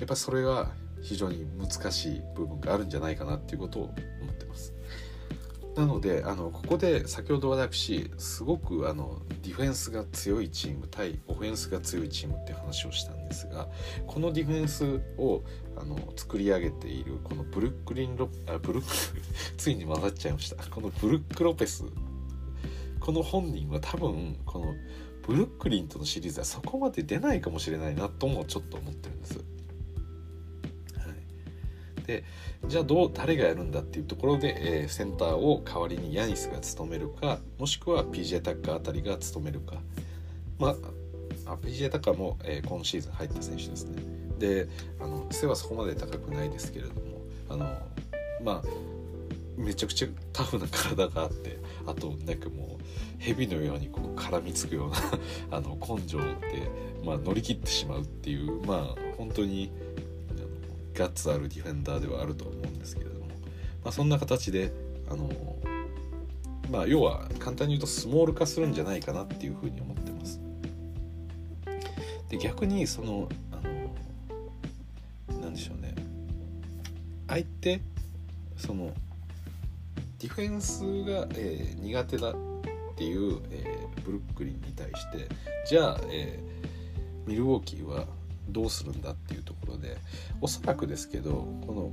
[0.00, 3.92] やっぱそれが非常に難しい部分があるんじゃないかなっていうことを思
[4.32, 4.74] ってます。
[5.76, 13.68] なのであのここで先ほど私すごくあのディフェンスが強いチーム対オフェンスが強いチームって話をしたんですが
[14.06, 15.42] このディフェンスを
[15.76, 19.20] あの作り上げているこのブルックリンロあブルック？
[19.56, 21.84] ついに混ざっちゃいましたこのブルック・ロペス
[22.98, 24.74] この本人は多分この
[25.22, 29.59] ブルックリンとのシリーズはそこまで出ないかもしれないなともちょっと思ってるんです。
[32.12, 32.24] はい、で
[32.66, 39.76] じゃあどう誰がやるんだっていうところで、えー、センターを代わりにヤニスが務めるかもしくは PJ タッカーあたりが務めるか
[40.58, 40.74] ま
[41.46, 44.02] あ PJ タッカーも、えー、今シーズン入った選手ですね。
[44.38, 44.68] で
[44.98, 47.00] あの背はそこまで高くないですけれども
[47.50, 47.66] あの
[48.42, 48.62] まあ
[49.56, 52.84] めちゃくちゃタフな体があってあとなんかもう
[53.18, 54.96] 蛇のようにこう絡みつくような
[55.58, 56.24] あの根性で、
[57.04, 59.70] まあ、乗り切ってしまうっていうまあ本当に
[61.00, 63.26] ガッツあるディフェンダーではあると思うんですけれども、
[63.82, 64.70] まあ、そんな形で
[65.08, 65.30] あの
[66.70, 70.38] まあ要は簡単に言うとスモール化するんじゃないかなっていうふうに思ってます。
[72.28, 73.56] で逆にそのあ
[75.36, 75.94] のなんでしょうね
[77.26, 77.80] 相手
[78.58, 78.92] その
[80.18, 82.34] ディフェンスが、えー、苦手だっ
[82.94, 85.28] ていう、えー、ブルックリンに対して
[85.66, 88.04] じゃあ、えー、ミルウォーキーは
[88.52, 89.96] どうするんだっていうところで
[90.40, 91.92] おそらくですけどこの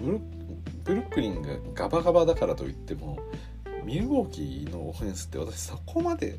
[0.00, 0.20] ブル
[0.84, 3.18] ブルックリンがガバガバだからといっても
[3.84, 6.38] ミルウォーキーのオフェンスって私そこまで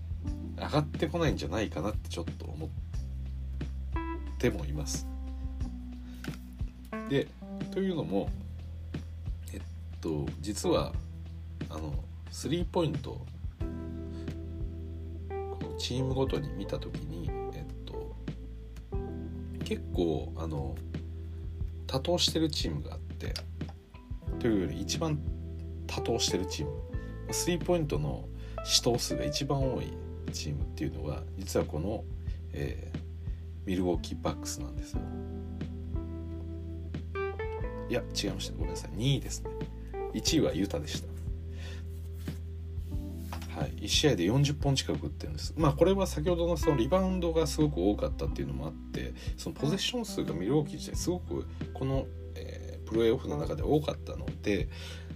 [0.58, 2.70] 上がってこないんじゃないかなってちょっと思っ
[4.38, 5.08] てもいます。
[7.10, 7.28] で
[7.72, 8.30] というのも
[9.54, 9.62] えっ
[10.02, 10.94] と実は
[11.70, 11.94] あの
[12.32, 13.26] スリーポイント
[13.62, 17.27] このチームごとに見た時に
[19.68, 20.78] 結構あの
[21.88, 23.34] 多投してるチームがあって
[24.40, 25.20] というより一番
[25.88, 26.72] 多投してるチーム
[27.34, 28.30] スリーポイントの
[28.64, 29.92] 試投数が一番多い
[30.32, 32.06] チームっていうのは実はこの、
[32.54, 33.00] えー、
[33.66, 35.02] ミルウォーキーバックスなんですよ。
[37.90, 38.54] いや違いました。
[38.54, 38.92] ごめんなさい。
[38.92, 39.50] 2位ですね。
[40.14, 41.17] 1位はユタでした。
[43.58, 45.52] はい、1試合で40本近く打ってるんです。
[45.58, 54.70] まあこれは先ほどのそのリバウンドがすごく多かったっていうのもあってそのポゼッション数がミルウォーキー自体すごくこの、えー、プレーオフの中で多かったので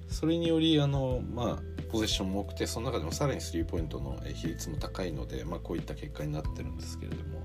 [0.08, 7.44] それによりあのまあポゼッションも多くてその中でもさらにスリーポイントの比率も高いので、まあ、こういった結果になってるんですけれども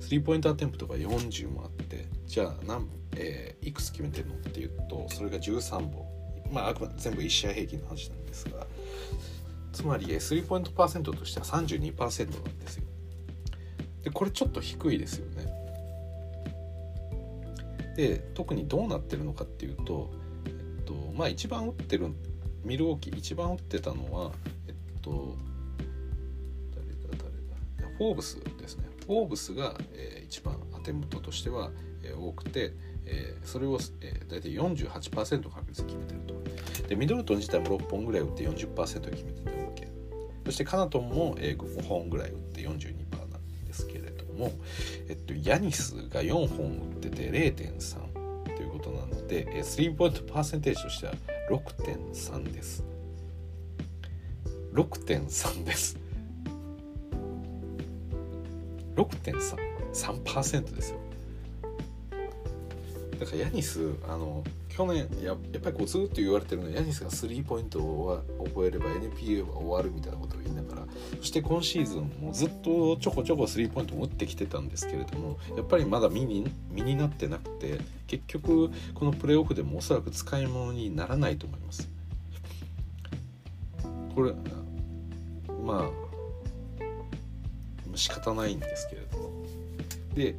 [0.00, 6.04] スリーポイントアテンプトが40もあってじゃあ何、えー、いくつ決めてるのっていうとそれが13本
[6.50, 8.66] まああくまで全部1試合平均の話なんですが
[9.72, 12.84] つまりスリーポイントパーセントとしては32%なんですよ。
[14.04, 15.52] でこれちょっと低いですよね。
[17.96, 20.10] で特にどうなってるのかっていうと、
[20.46, 22.08] えっと、まあ一番打ってる
[22.64, 24.32] ミルウォーキー一番打ってたのは
[24.66, 25.36] えっと
[26.74, 27.24] 誰だ
[27.78, 27.96] 誰だ。
[27.98, 28.84] フォーブスですね。
[29.06, 31.70] フォーブスが、えー、一番アテンプトとしては、
[32.02, 32.72] えー、多くて、
[33.04, 36.42] えー、それを、えー、大体48%確率で決めてると。
[36.88, 39.61] でミドルトン自体も6本ぐらい打って40%決めてたわけ
[40.44, 42.72] そしてカナトンも、え、5本ぐらい打って42%
[43.30, 44.52] なんですけれども、
[45.08, 48.12] えっと、ヤニスが4本打ってて0.3
[48.56, 51.14] ということなので、え、スリーポイントパーセンテージとしては
[51.50, 52.84] 6.3です。
[54.72, 55.98] 6.3です。
[58.96, 61.01] 6.3%ですよ。
[63.18, 70.82] だからヤニスあの去年ややっぱりこうずっと言われてるのはヤニスがスリーポイントを覚えれば NPA は終わるみたいなことを言いながら
[71.18, 81.88] そして今シーズンもずっとちょこちょこスリーポイントも打ってきてたんですけれどもやっぱりまだ身に身になってなくて結局このプレーオフでもおそらく使い物にならないと思います。
[84.14, 84.32] これ
[85.64, 86.02] まあ
[87.94, 89.30] 仕方ないんですけれども
[90.14, 90.34] で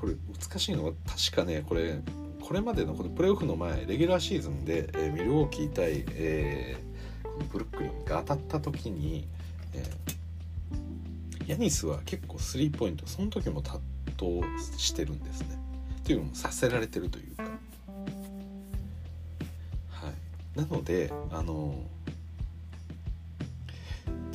[0.00, 2.00] これ難しいのは確かねこれ
[2.40, 9.28] これまでのこのプレーオフの前レギュラーシーズンで、えー、ミルウォーキー対、えー、このブルックリンが当たった時に、
[9.74, 13.78] えー、ヤニスは結構スリーポイントその時も担
[14.16, 14.40] 当
[14.78, 15.58] してるんですね。
[16.02, 17.42] というのもさせられてるというか。
[17.42, 17.48] は
[20.56, 20.58] い。
[20.58, 21.74] なのであの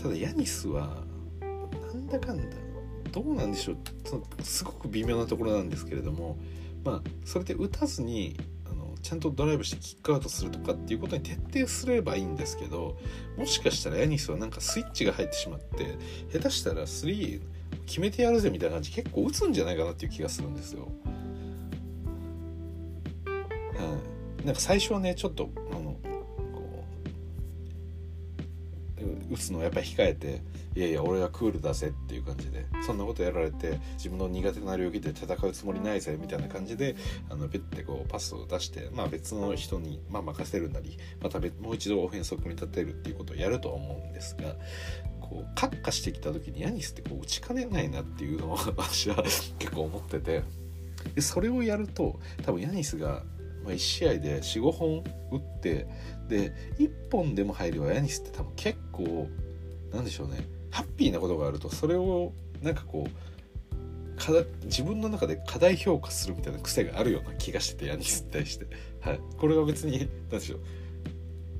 [0.01, 1.03] ただヤニスは
[1.41, 1.47] な
[1.91, 2.55] んだかんだ
[3.11, 3.77] どうなんでしょう？
[4.03, 6.37] そのすごく微妙なところなんですけれども
[6.83, 8.37] まあそれで打たずに
[8.69, 12.97] あのちゃんとドライブしてキックアウトするとかっていうことに徹底すればいいんですけど
[13.37, 15.97] もしかしたらヤニスはなんかスイッチが入ってしまって
[16.31, 17.41] 下手したら3
[17.85, 20.87] 決めてやるぜみたいな感じ結構打つんじゃないかなっていう気がするんですよ。
[23.25, 23.99] は
[24.43, 25.49] い、なんか最初はねちょっと
[29.35, 30.41] 打つのをやっぱり控えて
[30.75, 36.95] いやいや俺はクールだぜっていう感じでそんなことやられて自分の苦手な領域で戦うつもりないぜみたいな感じで
[37.29, 44.55] あのペッてこうパスを出して、まあ、別の人に、まあ、任せるなりまたもう一度オフェンスを組み立てるっていうことをやるとは思うんですが
[45.21, 49.23] こうカッカしてきた時にヤニスってこう打ちかねないなっていうのを 私は
[49.59, 50.43] 結構思ってて
[51.13, 53.23] でそれをやると多分ヤニスが
[53.65, 55.87] ま、1試合で45本打って
[56.27, 59.27] で1本でも入ればヤニスって多分結構
[59.93, 60.47] なんでしょうね。
[60.71, 68.65] ハッピーなことがあるとそれをなんかこう課題自分の中で過大評価するみたいな癖があるような気がしててヤニスに対して、
[69.01, 70.59] はい、これは別に何でしょう。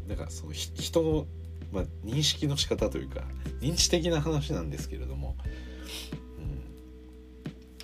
[0.10, 1.26] なんかその人の、
[1.72, 3.22] まあ、認識の仕方というか
[3.62, 5.36] 認知的な話なんですけれども、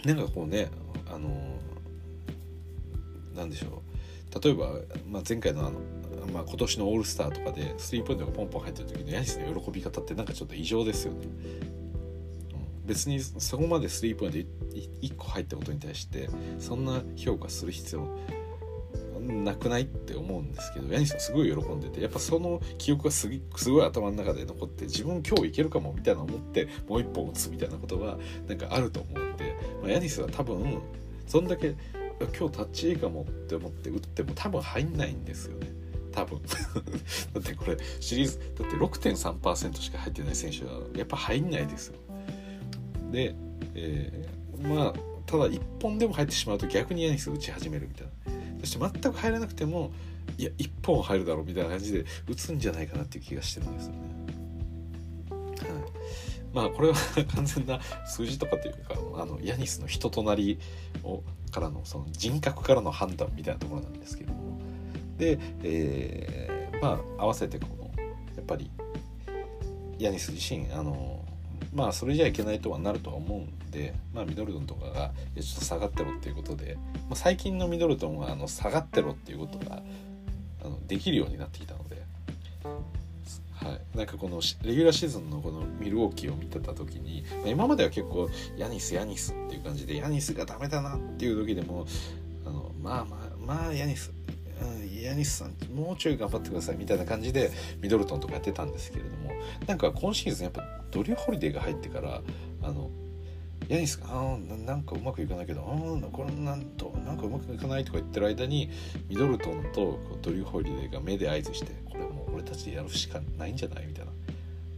[0.03, 0.69] うん、なんかこうね
[1.09, 1.57] あの
[3.36, 3.91] なんでしょう。
[4.39, 4.71] 例えば、
[5.09, 5.79] まあ、前回のあの
[6.32, 11.19] まあ、今年のオールスターとかでスリーポイントがポンポン入ってる時のヤニスの喜び方ってなんかちょっと異常ですよね。
[12.86, 16.29] 別にそこまでスリーポイント1個入ったことに対して
[16.59, 18.07] そんな評価する必要
[19.21, 28.17] なくないって思うんですけどヤニスはすごい喜んでてやっぱその記憶がすごい頭の中で残って自分今日いけるかもみたいな思ってもう一本打つみたいなことが
[28.47, 30.82] なんかあると思うんで、まあ、ヤニスは多分
[31.27, 31.75] そんだけ
[32.28, 35.72] 今日タッチいいかもって思って打っても多分入んないんですよね。
[36.11, 36.41] 多分。
[37.34, 41.95] だってこれシリーズだって6.3%しか入ってない選手はやっぱ入んないですよ。
[43.11, 43.36] で、
[43.76, 44.93] えー、まあ
[45.26, 48.11] ただ1本でも入ってしまうと逆にヤニス打ち始めるみたいな。
[48.61, 49.91] そして全く入らなくても
[50.38, 53.99] いや1本入るだろうみたいな感じで打つんじゃないかなっていう気がしてるんですよね。
[56.54, 56.95] まあこれは
[57.36, 60.60] 完全な数字とかというかあのヤニスの人となり
[61.04, 64.60] をからのその人格からの判断みたいなところなんですけれども。
[65.18, 67.91] で、えー、まあ合わせてこの
[68.36, 68.72] やっぱり
[69.99, 71.24] ヤニス自身あの
[71.74, 76.78] まあそれじゃいけないとはなるとは思うんで、まあ、ミドルトンとかがちょっと下がってろっていうことで、
[77.10, 79.82] まあ、最近のミドルトンはあの下がってろっていうことが
[80.64, 82.04] あのできるようになってきたので、
[83.64, 91.86] はい、なんかこのレギュラーシーズンのこのミルウォーキーを見てた時に、今までは結構ヤニスヤニスっていう感じでヤニスがダメだなっていう時でも
[92.45, 94.12] あのまあまあまあヤニス
[94.62, 97.51] うんヤニスさんもうちょい頑張ってくださいみたいな感じで
[97.82, 99.32] ミドルトンとかやってたんですけれども
[99.68, 102.22] なんか今シーズンやっぱドリュー・ホリデーが入ってから
[102.62, 102.89] あの
[103.68, 108.70] ヤニスが「あなんかうまくいかないけどあこれなんとなんかうまくいかない」とか言ってる間に
[109.07, 114.12] ミドルトンとドリュー・ホリデーが目で合図して「これ俺たちでやるしかないんじゃない?」みたいな。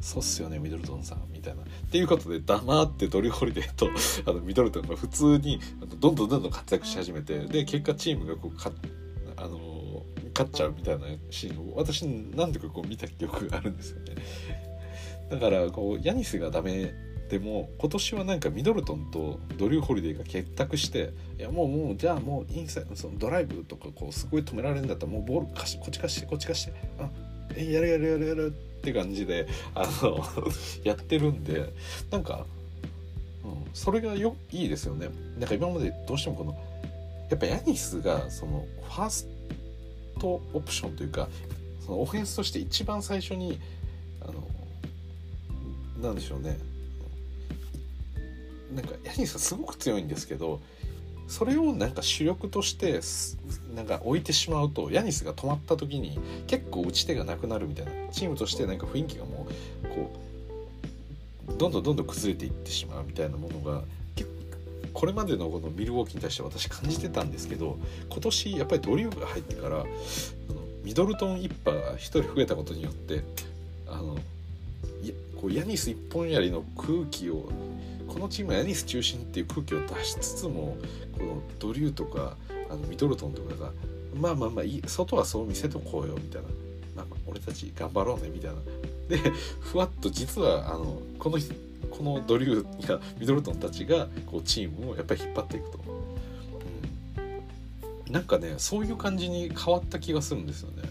[0.01, 1.61] そうっすよねミドルトンさんみたいな。
[1.61, 3.87] っていうことで黙ってドリュー・ホリデーと
[4.29, 5.61] あのミドルトンが普通に
[5.99, 8.73] どんどんどんどん活躍し始めてで結果チームがこうか
[9.37, 10.03] あの
[10.33, 14.15] 勝っちゃうみたいなシーンを私何度かこう見た記憶があるんですよね。
[15.29, 16.93] だからこうヤニスがダメ
[17.29, 27.09] でも今年はなんかミドルトンとドリュー・ホリデーが結託していやもうもうじゃあもうインサイドそのドライブとかこうすごい止められるんだったらもうボール貸しこっち貸してこっち貸してあ
[27.55, 30.23] えやるやるやるやるって感じであの
[30.83, 31.73] やってるんで
[32.11, 32.45] なんか、
[33.43, 35.09] うん、それがよいいですよね。
[35.39, 36.51] なんか今までどうしてもこの
[37.29, 39.27] やっぱヤニスがそのファース
[40.19, 41.29] トオプションというか
[41.85, 43.59] そのオフェンスとして一番最初に
[44.21, 44.47] あの
[46.01, 46.57] なんでしょうね。
[48.73, 50.59] なんかヤニスはすごく強いんですけど
[51.27, 52.99] それをなんか主力として
[53.75, 59.47] なんか置いてしまうとヤニスが止まった時に結構打ち手がなくなるみたいなチームとしてなんか雰囲気がも
[59.83, 60.11] うこ
[61.47, 63.81] うどんどんどんどん崩れていってしまうみたいなものが
[64.93, 67.77] これまでのこのミルウォーキーに対して私感じてたんですけど
[68.09, 69.85] 今年やっぱりドリューが入ってからあの
[70.83, 73.23] ミドルトン一派が1人増えたことによって
[73.87, 74.17] あの
[75.43, 77.49] こうヤニス一本やりの空気を
[78.13, 80.77] このチームはヤニス中心っていう空気を出しつつも
[81.17, 82.37] このドリューとか
[82.69, 83.71] あのミドルトンとかが
[84.15, 86.47] まあまあまあいい外はそう見せとこうよみたいな、
[86.95, 88.57] まあ、まあ俺たち頑張ろうねみたいな。
[89.09, 89.17] で
[89.59, 91.37] ふわっと実はあのこの
[91.89, 95.79] このドリューやミドルトンたちがこうチームをやっぱり引っ張っていくと、
[98.07, 100.83] うん、なんかねそういう感じに変わった気がするんですよね。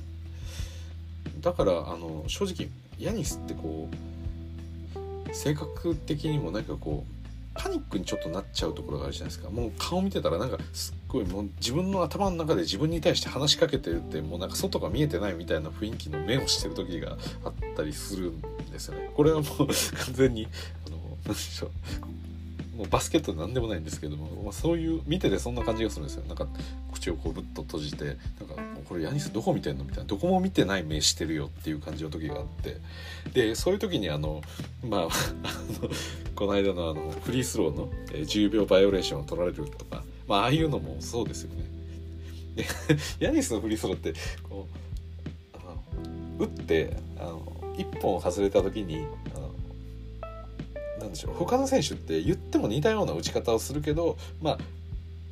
[1.41, 2.69] だからあの正直
[2.99, 7.12] ヤニスってこう性格的にもなんかこう
[7.55, 9.51] パニックにちょっとなっちゃうところがあるじゃないですか。
[9.51, 18.41] もう顔見てたらなんかすっごいもう自分の頭の中で自分に対して話しかけてるってもうなんか外が見えてないみたいな雰囲気の目をしてる時があったりするん
[18.71, 19.11] ですよね。
[19.15, 19.69] これはもう完
[20.13, 20.49] 全に
[20.87, 21.71] あの何でしょう。
[22.77, 26.25] もうバスケットなんでもないんですけども、まあ、そういう見ててそんな感じがするんですよ。
[26.27, 26.47] なんか
[26.93, 28.17] 口をこうぶっと閉じてなんか
[28.89, 30.05] これヤニスどこ見てんのみたいな。
[30.05, 32.79] どこも見てない目してるよっていう感じの時があって。
[33.35, 34.43] でそういう時にあの
[34.83, 35.11] まあ の
[36.35, 41.65] この間のあのフリースローの10秒バイオレーションを取られるとか、まあ、ああいうのもそうですよね。
[42.57, 42.67] で
[43.21, 44.67] ヤニスのフリースローってこ
[45.55, 45.63] うあ
[46.39, 47.41] の打ってあの
[47.77, 49.05] 1本外れた時に
[51.03, 54.59] なんでしょう他の選手って言っても似たような打ち方をするけどまあ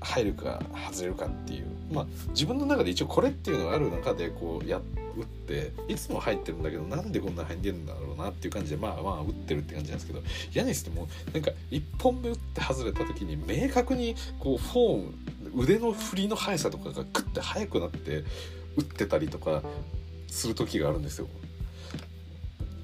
[0.02, 4.80] 入るか外れるかっていうまあ自分の中で一応これっていうのがある中でこうや
[5.16, 10.22] 打っていつも入ってるんだけどなんでこんな入んでるんだろうなっていう感じでまあまあ打ってるって感じなんですけど
[10.54, 14.96] ヤニスってもうなんか1本目打って外れた時に明確にこうフォー
[15.54, 18.24] ム腕の振りの速さとかがグッて速くなって
[18.76, 19.62] 打ってたりとか
[20.28, 21.26] する時があるんですよ。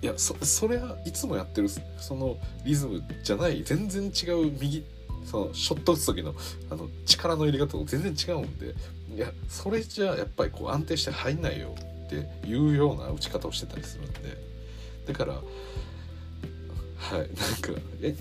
[0.07, 4.85] いやそそれはいつもやってるそのリズムじゃない全然違う右
[5.25, 6.33] そのショット打つ時の
[6.71, 8.77] あの力の入れ方と全然違うんで
[9.13, 11.75] いやそれじゃやっぱりこう安定して入んないよ
[12.07, 14.39] っていうような打ち方をしてたりするんで
[15.09, 17.73] だからはいなんか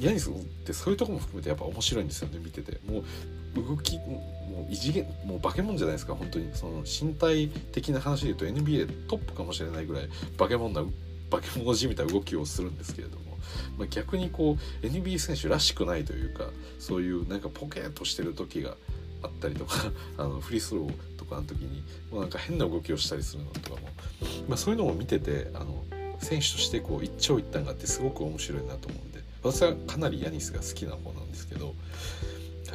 [0.01, 0.33] ヤニスっ
[0.65, 2.79] てそういうとこも含めてやっぱ面白いんですよね見てて。
[2.91, 3.03] もう
[3.55, 6.49] 動きもう異次元もう化け物じゃないですか本当に。
[6.53, 10.89] その身体的な話で言うと NBA トップかもしれないぐらい化け物な
[11.35, 13.37] 化け物じみた動きをするんですけれども、
[13.77, 18.75] まあ、逆にこう NBA 選手らしくないというかそういうなんかポケーっとしてる時が
[19.23, 23.89] あったりとか あのフリースローとかの時にもうなんか変な動きをしたりするのとかも、
[24.47, 25.83] まあ、そういうのも見ててあの
[26.19, 31.75] 選手としてこう一長一短があってすごく面白いなと思うんで私はかなりヤニスが好きな方なんですけど。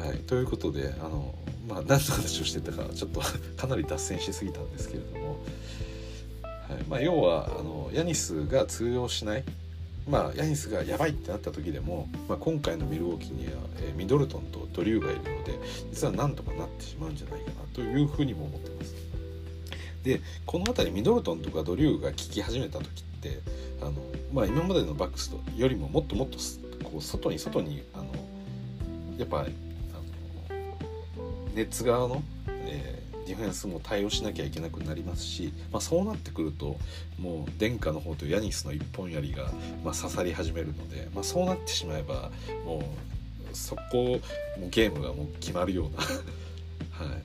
[0.01, 1.35] はい、ということであの、
[1.69, 3.21] まあ、何の話をしてたかちょっと
[3.59, 5.45] かなり脱線しすぎたんですけれども、
[6.71, 9.45] はいまあ、要はあのヤニスが通用しない
[10.09, 15.53] まあ、ヤニスがやばいってなった時でも、まあ、今回のミルウォーキーには、えー、ミドルトンとドリューがいるので
[15.91, 18.95] 実はなんとかなってしまうんじゃないかなというふうにも思ってます。
[20.03, 23.41] でこの辺りミドルトンとかドリューが効き始めた時って
[23.83, 23.93] あの、
[24.33, 26.39] まあ、今までのバックスよりももっともっと
[26.83, 28.07] こう外に外にあの
[29.19, 29.51] やっぱあの
[31.55, 36.77] ネッツ側の、えーディフェンスも対応しなきゃいけなくなりますし、まあ、そうなってくると
[37.19, 39.51] もう殿下の方とヤニスの一本槍が、
[39.85, 42.31] まあ、刺さり始めるので、まあ、そうなってしまえば
[42.65, 42.79] も
[43.53, 44.21] うそこ
[44.59, 45.99] もゲームがもう決まるような
[47.07, 47.23] はい、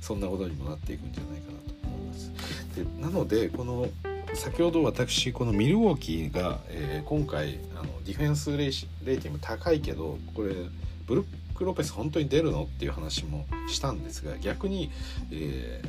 [0.00, 2.32] そんなことにもなっていくんじゃないかなと思います。
[2.76, 3.88] でなのでこの
[4.34, 10.54] 先ほど私このミルウォーキーが、えー、今回あのディフェンスレーティング高いけどこれ
[11.06, 11.26] ブルッ
[11.60, 12.64] ク・ロペス本当に出るの？
[12.64, 14.90] っていう話もしたんですが逆に、
[15.30, 15.84] え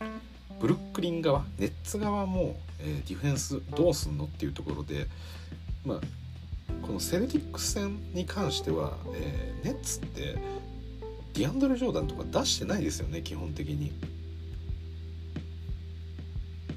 [0.00, 0.10] ー、
[0.58, 5.08] ブルックリン側ネッツ側も、えー、ディフェンスどうすんのっていうところで、
[5.84, 6.00] まあ、
[6.80, 10.38] このセルティックス戦に関しては、えー、ネッツって
[11.34, 13.92] ディアンドレ・ジョーダンとか出してないですよね基本的に。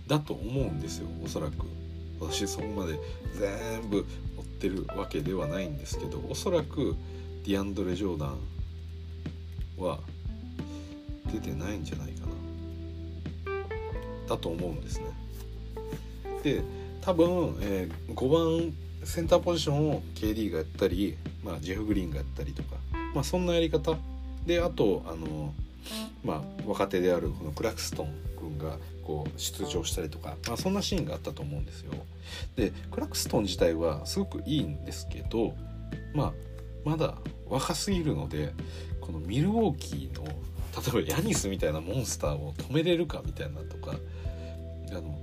[0.07, 1.53] だと思うんですよおそらく。
[2.19, 2.99] 私そこまで
[3.39, 4.05] 全部
[4.37, 6.97] 追ってるわけではないんですけどおそらく
[7.45, 8.37] ディアンドレ・ジョーダン
[9.77, 9.99] は
[11.31, 12.35] 出てないんじゃないかな。
[14.27, 15.05] だと思うんですね。
[16.41, 16.63] で
[17.01, 18.73] 多分、えー、5番
[19.03, 22.77] センターポジションを KD がやったり、まあ、ジェフ・グリーンがやったりとか、
[23.13, 23.95] まあ、そんなやり方。
[24.47, 25.53] であとあの、
[26.23, 31.93] まあ、若手であるこのクラクストン君がこう出場したりとか、まあ、そんなシーンがあったと思うんですよ。
[32.55, 35.53] でクラクストン自体はすごくいいんですけど、
[36.15, 36.33] まあ、
[36.83, 37.15] まだ
[37.49, 38.53] 若すぎるので
[39.01, 43.95] このミルウォーキーの例えばヤニスみたいなモンスターを止めれるかみたいなとか
[44.91, 45.19] あの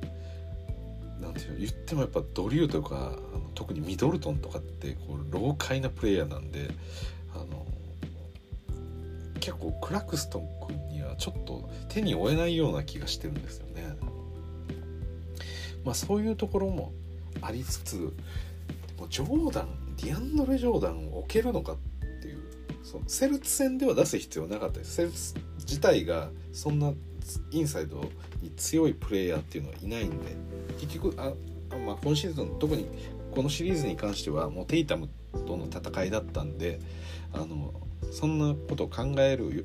[1.21, 6.71] なんていうの言ってもやっぱドリューとかあの特にミドルトンとかってこう老快なプレイヤーなんで
[7.35, 7.67] あの
[9.41, 13.97] 結構クラクストン君にはちょっと手に負えないような気がしてるんですよね。
[15.85, 16.93] まあそういうところも
[17.41, 18.13] ありつつ
[19.11, 21.92] ジョーダンディアンドレ・ジョーダンを置けるのかって
[22.93, 26.93] そのセルツ戦では出す必要なかったですセルツ自体がそんな
[27.51, 28.05] インサイド
[28.43, 30.37] に強いプレイヤーっていうのはいないんで
[30.79, 31.33] 結局あ、
[31.79, 32.87] まあ、今シーズン特に
[33.35, 35.09] このシリーズに関してはもうテイタム
[35.47, 36.81] との戦いだったんで
[37.33, 37.73] あの
[38.11, 39.65] そんなことを考える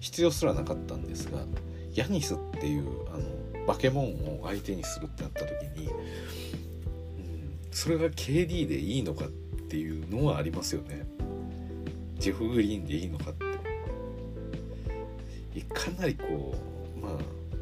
[0.00, 1.38] 必要すらなかったんですが
[1.94, 3.16] ヤニスっていうあ
[3.62, 11.06] の化け物を相手にするってなった時に、うん、それが KD でいいのかっていうのはありますよね。
[12.18, 13.46] ジェフ・グリーンでいいのかって
[15.62, 16.54] かなりこ
[16.96, 17.12] うまあ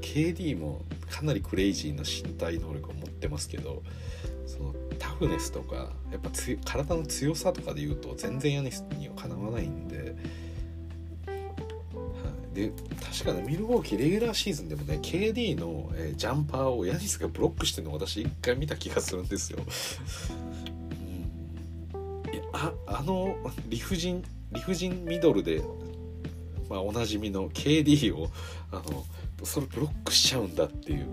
[0.00, 3.82] KD もかなりクレイジーな身体能力を持ってますけど
[4.46, 6.30] そのタフネスとかやっぱ
[6.64, 10.16] 体の強さとかで言うと全然ヤニスにはかなわないんで。
[12.54, 12.70] で
[13.04, 19.58] 確かねミルウォーキーレギュラーシーズンでもね KD の、えー、ジャンパーをヤニスがブロックしてるのを私一回見た気がするんですよ。
[21.94, 23.36] うん、いやああの
[23.66, 24.22] 理不尽
[24.54, 25.62] 理不尽ミドルで、
[26.68, 28.30] まあ、おなじみの KD を
[28.70, 29.04] あの
[29.44, 31.06] それブロックしちゃうんだっていう。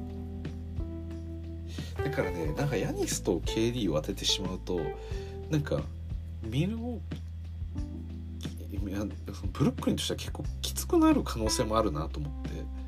[2.04, 4.80] だからねなんかヤニスと KD を当ててしまうと
[5.50, 5.82] なんか
[6.42, 9.06] ミルウォーいや
[9.54, 12.82] ブルックリンとしては結構きつくなる可能性もあるなと思って。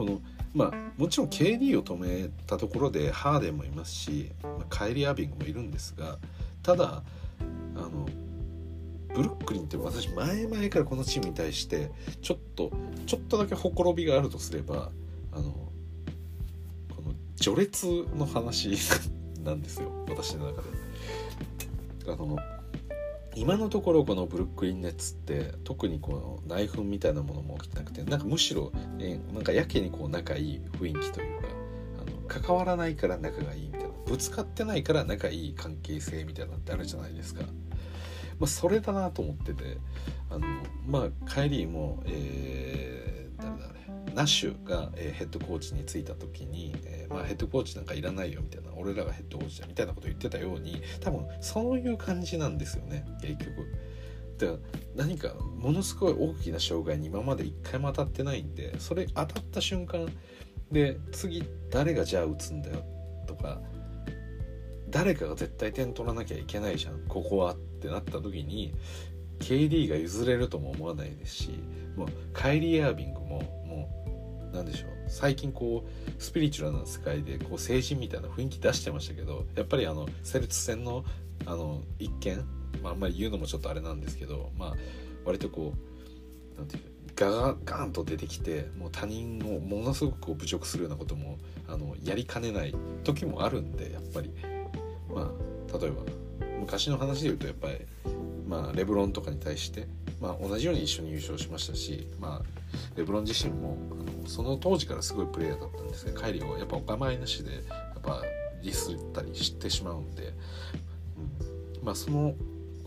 [0.00, 0.20] この
[0.54, 6.16] まあもちろん KD を止めたところでハーデンもいますし、まあ、カイリー・アビングもいるんですが
[6.62, 7.02] ただ
[7.76, 8.08] あの
[9.14, 11.90] ブルックリンって私前々からこのチームに対して
[12.22, 12.70] ちょっと
[13.06, 14.90] ちょっとだけほころびがあるとすれば
[15.32, 15.52] あの
[16.94, 17.86] この序列
[18.16, 18.76] の話
[19.42, 20.68] なんですよ私の中で。
[22.08, 22.36] あの
[23.36, 31.48] 今のところこのブルックリン・ネッツって特にこの内紛みたいなものも起きてなくてなんかむしろ、ね、なんかやけにこう仲いい雰囲気というか
[32.00, 37.44] あの関わらないから仲がいいみたいなぶつかってないから仲いい関係性みたいなのってあるじゃないですか。
[38.40, 39.76] まあ、それだなと思ってて
[40.30, 40.46] あの
[40.86, 53.90] まあ帰りも、えー、誰だあれナッシュが、えー、ヘッドコーチに就いた時に、えーまあ、ヘッドコーチなんかいらないよみたいな俺らがヘッドコーチだみたいなこと言ってたように多分そういう感じなんですよね結局。
[54.96, 60.08] 何かものすごい大きな障害に今まで一回も当たってないんでそれ当たった瞬間
[60.72, 62.82] で次誰がじゃあ打つんだよ
[63.26, 63.60] とか
[64.88, 68.74] 誰かが絶対点取らなきゃいけないじゃんここはっってなった時に
[69.38, 71.50] KD が譲れるとも思わないですし
[71.96, 73.26] もうカイリー・アービングも
[73.66, 81.04] もう何でしょう最近こうスピリチュアルな世界でこう成人みたいな雰囲気出してましたけどやっぱりあのセルツ戦の
[81.46, 82.36] あの一見、
[82.82, 84.74] まあ、あんまり言うのもちょっとあれなんですけどまあ
[85.24, 85.72] 割とこ
[86.54, 86.82] うなんていう
[87.16, 92.74] ガガガンと出てきてもう他人をものすごく侮辱するようなこともあのやりかねない
[93.04, 94.30] 時もあるんでやっぱり。
[95.14, 96.02] まあ例えば
[96.60, 97.74] 昔の話で言うとやっぱり、
[98.46, 99.86] まあ、レブロンとかに対して、
[100.20, 107.58] まあ、同じように一緒に優勝しましたし、まあ、レブロン自身もあのその当時からすごいプレイヤーだったんですけど帰りをやっぱお構いなしでや
[107.98, 108.22] っぱ
[108.62, 110.34] ディスったりしてしまうんで、
[111.78, 112.34] うん、まあその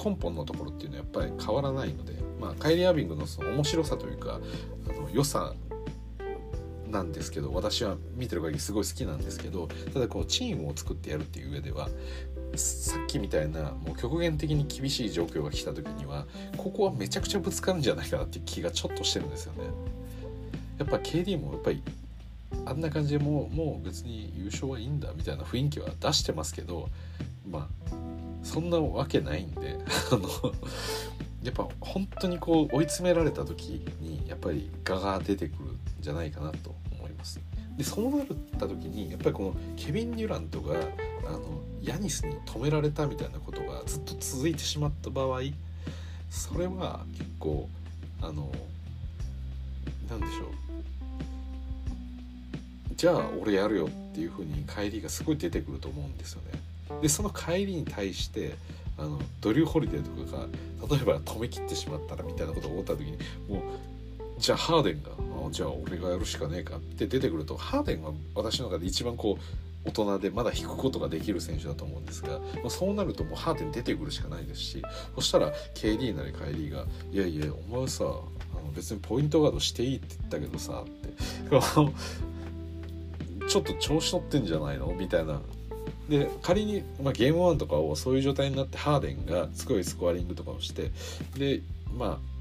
[0.03, 4.39] 根本のところっていうのはやっぱり変わらないので、まあ、カイリー・アービングのその面白さというか
[4.89, 5.53] あの良さ
[6.93, 11.89] なんですけど私は見てる限りすごい好きなんですけどただこうチームを作ってやるっていう上では
[12.56, 16.26] さっきみたいなもう極限的に厳しい状況が来た時には
[16.58, 19.64] ここはめちゃくちゃぶつかるんじゃないかなって気がちょっとしてるんですよね。
[20.78, 21.82] やっぱ KD もやっぱり
[22.66, 26.89] あんな感じでもうもう別に優勝はいいんだみたいな雰囲気は出してますけど
[27.49, 27.95] まあ
[28.43, 29.78] そんなわけないんで
[30.12, 30.30] あの
[31.43, 37.39] やっぱ本当にこう追い詰められた時にやっぱり我が出てくるんじゃないかなと思います。
[37.78, 38.28] でそうなっ
[38.60, 40.76] た時にやっぱりこのケビン・デュラントが
[41.26, 41.39] あの
[41.84, 45.42] ヤニスに止められたみたいなことがずっと続いてしまった場合
[46.30, 47.70] それは結構
[48.22, 48.50] あの
[50.10, 50.48] なんでしょう
[52.96, 56.60] じゃあ俺やるよっていう風に帰りがすごい出てくると思うんですよね。
[57.02, 58.56] でその帰りに対して
[58.98, 63.18] あのドリュー・ホリデーとかが例えば止めきってしまったらみたいなことを思った時に
[63.50, 63.62] もう
[64.38, 65.10] じゃあハーデンが
[65.52, 74.82] じゃあ俺がやるしかねえかって出てくるとハーデンは私の中で一番こう大人でまだ引くことができる選手だと思うんですが、まあ、そうなるともうハーデン出てくるしかないですし
[75.16, 81.14] そしたら KD なりカイリーが「いやいやお前さあの別にポイントガードしていいって言ったけどさ」って。
[83.46, 84.88] ちょっと調子乗ってんじゃないの？
[84.98, 85.42] みたいな。
[86.10, 90.92] で仮に、まあ、ゲーム1とかをそういう状態になってハーデンがすごいスコアリングとかをして
[91.38, 91.62] で
[91.98, 92.33] まあ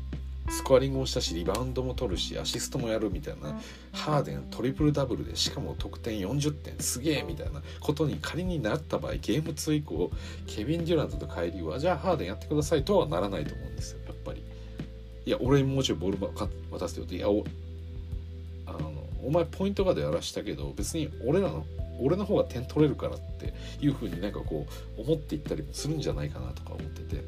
[0.48, 3.58] スコアリングもしたしリバウンドも取るしアシストもやるみたいな。
[3.92, 6.78] ハーデントリプルダブルでしかも得点40点。
[6.78, 7.62] すげえみたいな。
[7.80, 10.10] ことに仮になった場合ゲーム2以降
[10.46, 14.44] ケビン・デュラントとカイリーはじゃあハーデンやってくださいとはならないと思うんですよやっぱり。
[15.24, 16.18] いや俺にもうちょいボール
[16.70, 17.44] 渡すよっていやお
[18.66, 18.92] あの
[19.24, 21.64] お前ポイントガードやらしたけど別に俺らの
[22.00, 24.66] 俺の方が点取れるからっていうふうになんかこ
[24.98, 27.22] う思っていったりもするんじゃないかなとか思ってて、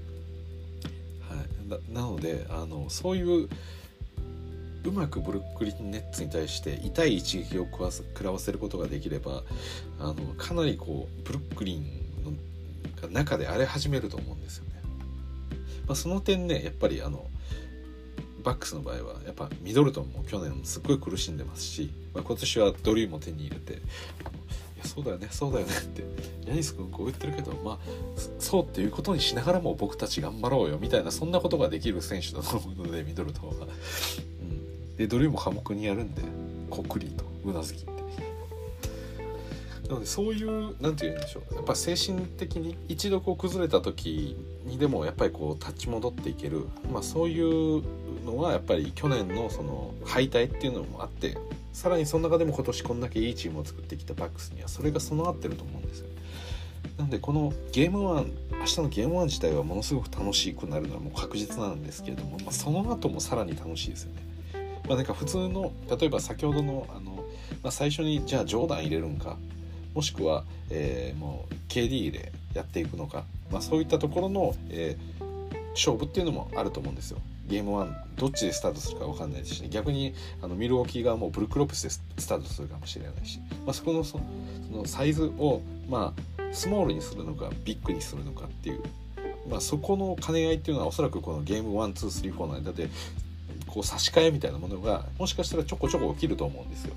[1.69, 3.49] ななのであのそういう
[4.85, 9.43] うまくブルックリン・ネッツに対して痛い一撃を食わ食らわせることができれば
[9.99, 11.87] あのかなりこうブルックリン
[13.03, 14.71] の中で荒れ始めると思うんですよね。
[15.87, 17.27] まあ、その点ねやっぱりあの
[18.43, 23.81] バックスの場合はやっぱミドルトンも去年すっごい苦しんでますし、まあ、今年はドリーも手に入れて
[24.85, 26.05] そうだよねそうだよねって
[26.47, 27.79] ヤニス君こう言ってるけどまあ
[28.39, 33.67] そうっていうことにしながらも僕たち頑張ろうよみたいなそんなことができる選手だと思うのでミドルトンは。
[34.41, 36.23] うん、でどれも寡黙にやるんで
[36.71, 37.95] こっくりとうなずきって。
[39.89, 47.83] なのでそういう何て言うんでしょうやっぱ精神的に一度こう崩れた時にでもやっぱりこう立ち戻っていける、まあ、そういう
[48.25, 51.37] のはやっぱり去年のその敗退っていうのもあって
[51.75, 56.07] さらにその中でも今年こんだけいいチームを作ってきたバックスにはそれが備わってると思うんですよ。
[56.97, 64.23] なんでこのゲーム1明日のゲーム1自体はものすごく楽しくなるのはもう確実なんですけれども、まあ、その後もさらに楽しいですよね。
[64.87, 67.25] まあ、なんか普通の例えば先ほどのあの
[67.63, 69.39] まあ、最初にじゃあジョーダン入れるんか
[69.95, 77.19] もしくは、えー、もう KD でやっていくのか、まあ、そういったところの、えー、勝負っていうのもあると思うんですよ。
[77.47, 84.19] ゲーム1どっちでスタートするか分かんないですし、ね、逆にあのミルウォーキー側もブルク・ロペスでスタートするかもしれないし、まあ、そこのそ
[84.71, 88.83] のサイズを、まあ、スモールにするのかビッグにするのかっていう、
[89.49, 92.89] まあ、そこの兼ね合いっていうのはおそらくこのゲーム123の間で
[93.67, 96.95] こう差し替えみたいなものがもしかしたらちょこちょこ起きると思うんですよ。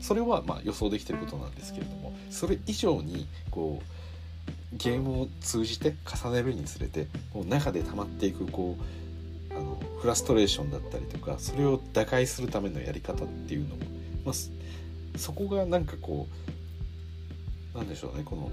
[0.00, 9.03] それはまあ予想できてることなんですけれどもそれ以上にこうゲームを通じて重ねるにつれてこう中で溜まっていくこう
[9.56, 13.82] あのフラストレーションだったりとかそれを打開するためのやり方っていうのも、
[14.24, 16.28] まあ、そこがなんかこ
[17.74, 18.50] うなんでしょうねこの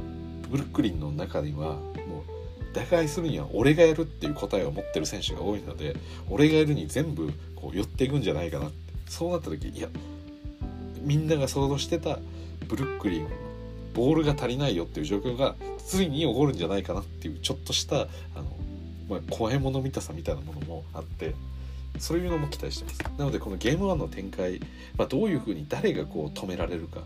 [0.50, 1.74] ブルックリンの中には
[2.08, 5.96] もう打開するには俺がやるっていう答えを持ってる選手が多いので
[6.30, 8.76] 俺がやるに全部こう寄っていくんじゃないかなって
[9.08, 9.90] そうなった時いや
[11.02, 12.20] みんなが想像してた
[12.68, 13.28] ブルックリン
[13.94, 18.08] ボールが足りないよっていう状況がついに起こるんじゃないかなっていうちょっとしたあ、
[19.10, 21.36] まあ、怖いもの見たさみたいなものもあって
[22.00, 23.00] そういうのも期待してます。
[23.18, 24.60] なのでこのゲーム1の展開、
[24.98, 27.02] まあ、どういうふうに誰がこう止められるか。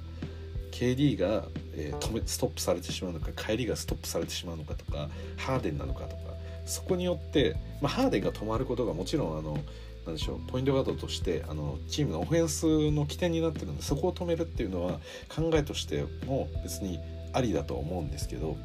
[0.72, 6.36] KD が、えー、止めストップされてしまうのか帰りがストップされてしまうのかとかハーデンなのかとか。
[6.66, 9.60] そこによって、まあ、ハーデンが止まることがもちろんあの
[10.06, 17.00] なんでしょうポイントガードとしてあのチームのオフェンスの起点になってるんでそこを止めるっていうのは考えとしても別に
[17.34, 18.58] ありだと思うんですけど。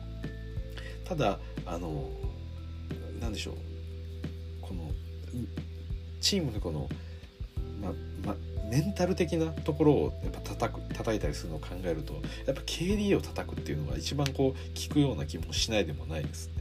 [1.05, 2.09] ただあの
[3.21, 3.55] なんでしょう
[4.61, 4.91] この
[6.21, 6.89] チームのこの、
[7.81, 7.93] ま
[8.25, 8.37] ま、
[8.71, 12.15] メンタル的なところをやっぱ叩く叩いたりするのを考えると
[12.47, 16.55] やっぱ KD を叩くっていうのが一番こう効くような気もしないでもないですね。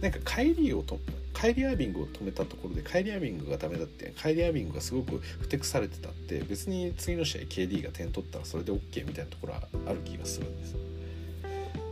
[0.00, 0.98] なんかカイリーをと
[1.32, 10.76] カイリー・アービングを止めたところでカイリー・アービングがダメだってカイリー・アービングがすごくふてくされてたって別に次の試合 KD が点取ったらそれで OK みたいなところはある気がするんです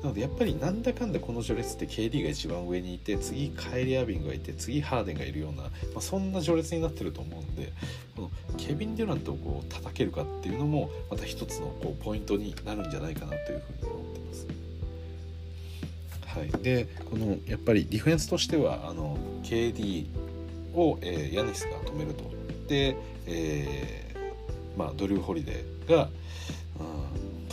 [0.02, 7.72] なのでやっぱりなんだかんだこの序列って KD が一番上にいて次カイリー・アービングがいて次ハーデンがいるような、まあ、そんな序列になってると思うんで
[8.16, 14.46] このケビン・デュラントをこう叩けるかっていうのもまた一つのこうポイントになるんじゃないかなというふうに思ってます。
[16.26, 20.06] はい、でこのやっぱりディフェンスとしてはあの KD
[20.74, 22.24] を、えー、ヤニスが止めると
[22.66, 22.96] で、
[23.26, 24.12] えー
[24.76, 26.08] まあ、ドリュー・ホリデーが、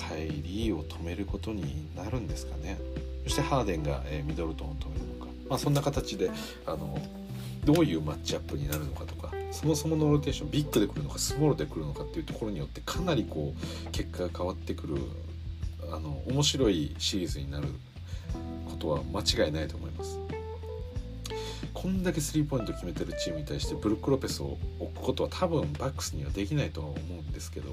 [0.07, 2.79] カイリーを止めることになるんですかね。
[3.25, 6.31] そしてハーデンが、え、ミドルトンを止めるのか、まあ、そんな形で
[6.65, 6.99] あの
[7.65, 14.97] どういうマッチアップになるのかとかそもそものローテーションビッグで来るのかスモールで来るのかっていうところによってかなりこう結果が変わってくる
[15.91, 17.67] あの面白いシリーズになる
[18.69, 20.18] ことは間違いないと思います。
[21.74, 27.72] こんだけスリーポイント決めてるチームに対してブルック・ロペスを置くことは多分バックスにはできないとは思うんですけど、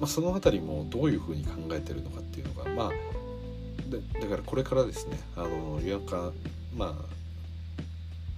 [0.00, 2.92] まあ、その辺りもどういうふうに考えてるのかっていうのがまあ
[4.20, 6.32] だからこれからですねあの夜中
[6.76, 7.18] まあ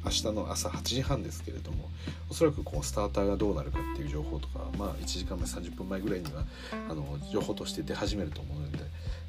[0.05, 1.91] 明日の朝8時半ですけれども
[2.31, 6.45] おそらくこうスターターがどうなるかっていう情報とか、まあ、1時間前30分前ぐらいには
[6.89, 8.79] あの情報として出始めると思うので、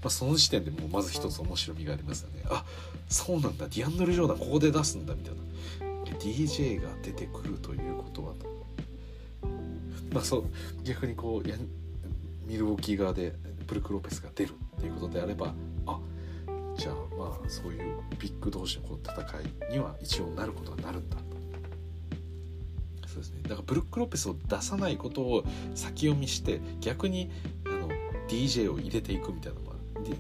[0.02, 2.43] まあ、その時点でもうまず一つ面白みがありますよね。
[2.49, 2.66] あ
[3.08, 3.68] そうなんだ。
[3.68, 5.41] ディアンドル・ジョーダンここで出すんだみたいな。
[6.20, 8.34] DJ が出てくるということは
[10.14, 10.43] まあそう
[10.84, 11.56] 逆にこうや
[12.45, 13.34] ミルウォーキー側で
[13.66, 15.54] ブルク・ロペスが出るっていうことであれば
[15.88, 15.99] あ
[16.78, 19.22] じゃあまあそういうビッグ同士のこう戦
[19.70, 21.18] いには一応なることはなるんだ
[23.08, 23.41] そうですね。
[23.43, 25.43] だからブルック・ロペスを出さないことを
[25.76, 27.30] 先読みして逆に
[27.66, 27.89] あの
[28.28, 29.70] DJ を入れていくみたいなのも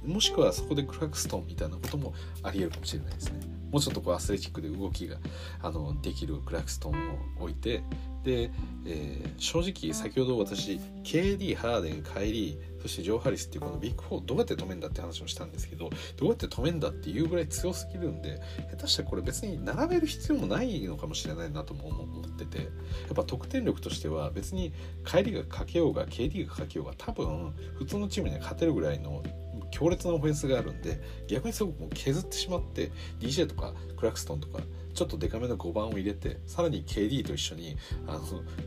[0.05, 2.13] もしくはそこでクラクストンみたいなことも
[2.43, 3.39] ありえるかもしれないですね。
[3.71, 5.17] もうちょっとこうアスレチックで動きが
[5.61, 6.93] あのできるクラクストン
[7.39, 7.83] を置いて
[8.23, 8.51] で、
[8.85, 22.67] えー、正直先ほど私 KD ハーデンカイリーそしてジョー・ハリスっていうこのビッグ4どうやって止めんだって話をしたんですけどどうやって止めんだっていうぐらい強すぎるんで下手したらこれ別に並べる必要もないのかもしれないなとも思っててやっ
[23.15, 24.73] ぱ得点力としては別に
[25.05, 29.23] 帰りがかけようが KD がかけようが多分普通のチームには勝てるぐらいの
[29.71, 34.59] 強烈なオフェンスがあるんで逆にすごくもう削ってしまって DJ とかクラクストンとか
[34.93, 38.21] ちょっとデカめの5番を入れてさらに KD と一緒にあの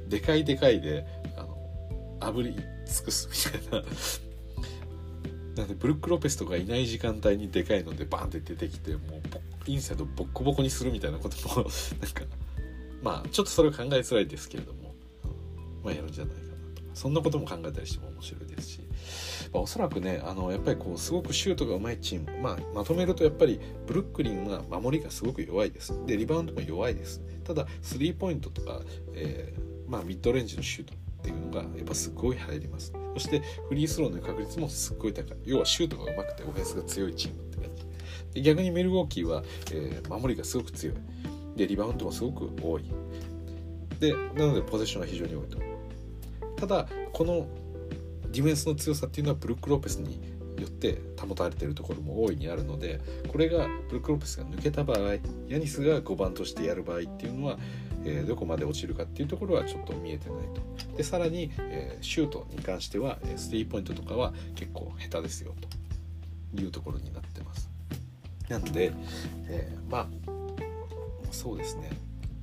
[0.09, 3.87] でかいでかいであの炙り尽くすみたいな。
[5.57, 9.01] なんでブルック・ロペスとかいない時間帯にでかいのでバンって出てきてもう
[9.67, 11.69] インサイドボッコボコにするみたいなことも
[12.03, 12.25] なんか
[13.03, 14.95] まあちょっとそれを考えづらいですけれども、
[15.85, 16.83] まあやるんじゃないかなと。
[16.95, 18.81] そんなことも考えたりしても面白いですし、
[19.55, 25.95] まあ、おそらくねあのやっぱりこうすごくシュートがうまいチーム、まあ、まとめるとやっぱりブルックリンは守りがすごく弱いです。
[26.07, 27.23] でリバウンドも弱いです。
[27.45, 28.81] ただスリーポイントとか、
[29.15, 32.93] えー、まあ、ミッドレンジのシュートっていうのがやっぱすごい入ります。
[33.15, 35.37] そしてフリースローの確率もすっごい高い。
[35.45, 37.85] 要はシュートが上手くてオフェンスが強いチームって感じ。
[38.35, 40.97] で逆にメルウォーキーは、えー、守りがすごく強い。
[41.55, 42.85] でリバウンドもすごく多い。
[44.01, 45.59] でなのでポゼッションは非常に多いと。
[46.57, 47.47] ただこの
[48.35, 50.21] ディフェンスの強さっていうのはブルック・ロペスに
[50.59, 54.99] よって保たれてるところも大いにあるのでこれがブルック・ロペスが抜けた場合
[55.49, 57.59] ヤニスが5番としてやる場合っていうのは、
[58.05, 60.97] えー、どこまで落ちるかっていうところはちょっと見えてないと。
[60.97, 65.55] でさらに、えー、シュートに関してはスリーポイントとかは結構下手ですよ
[66.55, 67.71] というところになってます。
[68.49, 68.93] なので、
[69.47, 70.09] えー、まあ
[71.31, 71.91] そうですね。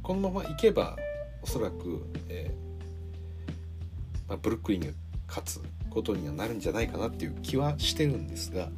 [0.02, 0.96] このままいけば
[1.42, 4.88] おそらく、えーまあ、ブルックリンが
[5.28, 5.62] 勝つ
[5.92, 8.70] ことにはなるんじゃないかなっていう気はしてるんですが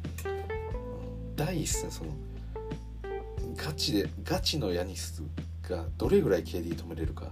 [1.36, 2.10] 第一戦その
[3.56, 5.22] ガチでガチのヤニス
[5.68, 7.26] がどれぐらい KD 止めれるか。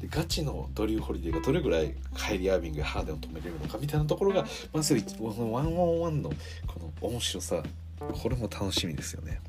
[0.00, 6.30] でガチのドリュー・ホリデーがどれぐらいカイリー・アービングやハーデンを止めれるのかみたいなところがまずワンオンワンの
[6.66, 7.62] この面白さ。
[7.98, 9.40] これも楽しみですよね。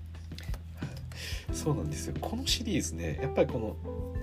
[1.52, 2.16] そうなんですよ。
[2.22, 3.76] このシリーズねやっぱりこの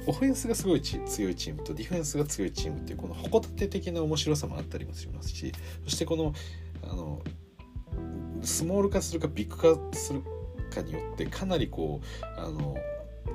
[0.06, 5.52] オフェンスがすごい強いチームとディフェンスが強いチームっていうこの矛盾的な面白さもあったりもしますし
[5.84, 6.34] そしてこの
[6.82, 7.22] あの
[8.42, 10.22] スモール化するかビッグ化する
[10.74, 12.76] かによってかなりこうあの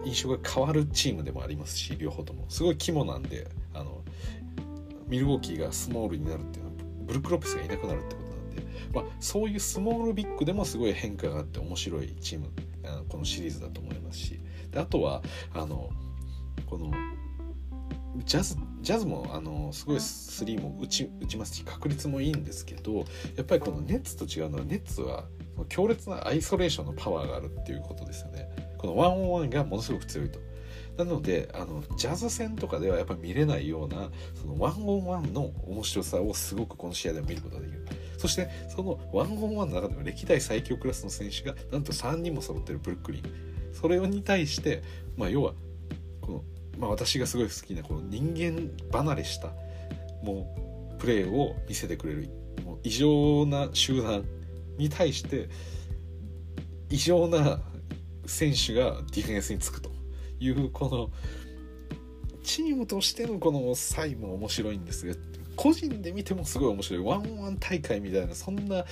[0.04, 4.04] 印象が変わるチームでもありますし両方ともすごい肝なんであの
[5.08, 8.64] ミルウォーキーがスモールになるっていうのはブルック・ロペスがいなくなるってことなんで、
[8.94, 12.50] まあ、そういうスモールビッグでもすごい変化があって面白いチーム
[13.08, 14.40] このシリーズだと思いますし
[14.72, 15.22] であとは
[15.54, 15.90] あの
[16.66, 16.92] この
[18.26, 23.06] ジャズジャズもあのすごいスリーも打ち打ちますし確率もいいんですけど
[23.36, 25.26] やっぱりこのネッツと違うのはネッツは
[25.70, 28.50] 強烈なアイソレーションのパワーがあるっていうことですよね。
[28.78, 30.40] このワンオンワンがものすごく強いと。
[30.98, 37.86] なのであのジャズ戦とかではやっぱ見れないようなそのワンオンワンの面白さをすごくこの試合でも見ることができる。
[38.18, 43.24] そしてそのワンオンワンの中でも歴代最強クラスの選手がなんと3人も揃ってるブルックリン
[43.74, 44.82] それに対して
[45.16, 45.54] まあ要は
[46.28, 46.44] この、
[46.78, 49.48] まあ、私がすごい好きなこの人間離れした
[50.22, 52.30] もうプレーを見せてくれる
[52.64, 54.24] もう異常な集団
[54.78, 55.50] に対して
[56.90, 57.60] 異常な
[58.28, 59.98] 選手がディフェンスにつくと。
[60.40, 61.10] いうこの
[62.44, 65.16] チームとしてのこのサイも面白いんですが
[65.56, 67.04] 個人で見てもすごい面白い。
[67.04, 68.86] ワンワン大会みたいなそんな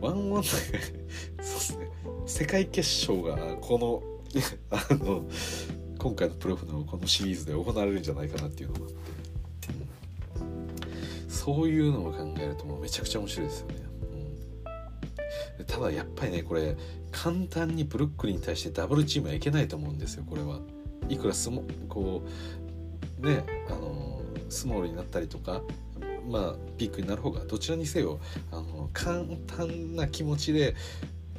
[0.00, 1.88] ワンワン大会そうですね。
[2.26, 4.02] 世界決勝がこの
[4.70, 5.24] あの
[6.02, 8.90] 今回のプロフのこのシリーズで行われるんじゃないかなっていうのがあっ
[11.28, 13.74] て、そういうのを考えるともうめちゃくちゃ面白いですよね、
[15.58, 16.76] うん、ただやっぱりねこれ
[17.12, 20.58] 簡単にブルックリンに対してダブルチームはいけないと思うんですよこれは
[21.08, 22.24] いくらスモこ
[23.20, 25.62] うねあのスモールになったりとか
[26.28, 28.18] まあピークになる方がどちらにせよ
[28.50, 30.74] あの簡単な気持ちで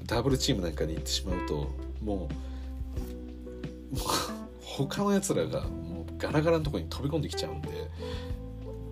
[0.05, 1.67] ダブルチームなんかに行ってしまうと
[2.01, 2.53] もう
[4.77, 7.69] 他のやつらがもうガラガラのとこに飛び込んできちゃうんで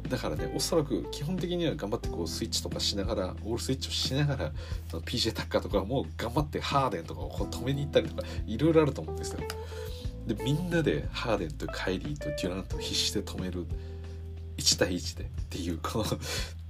[0.10, 4.52] だからねおそらく基本的には頑張ってこうスイッチとかしながらオールスイッチをしながら
[4.90, 9.40] PJ タッカーとかも頑張ってハーデンとかをこう止めに行ったりとかいろいろあると思うんですよ。
[10.28, 13.66] でみんなでハーデンとカイリーとデュラントを必死で止める
[14.58, 16.06] 1対1でっていうこの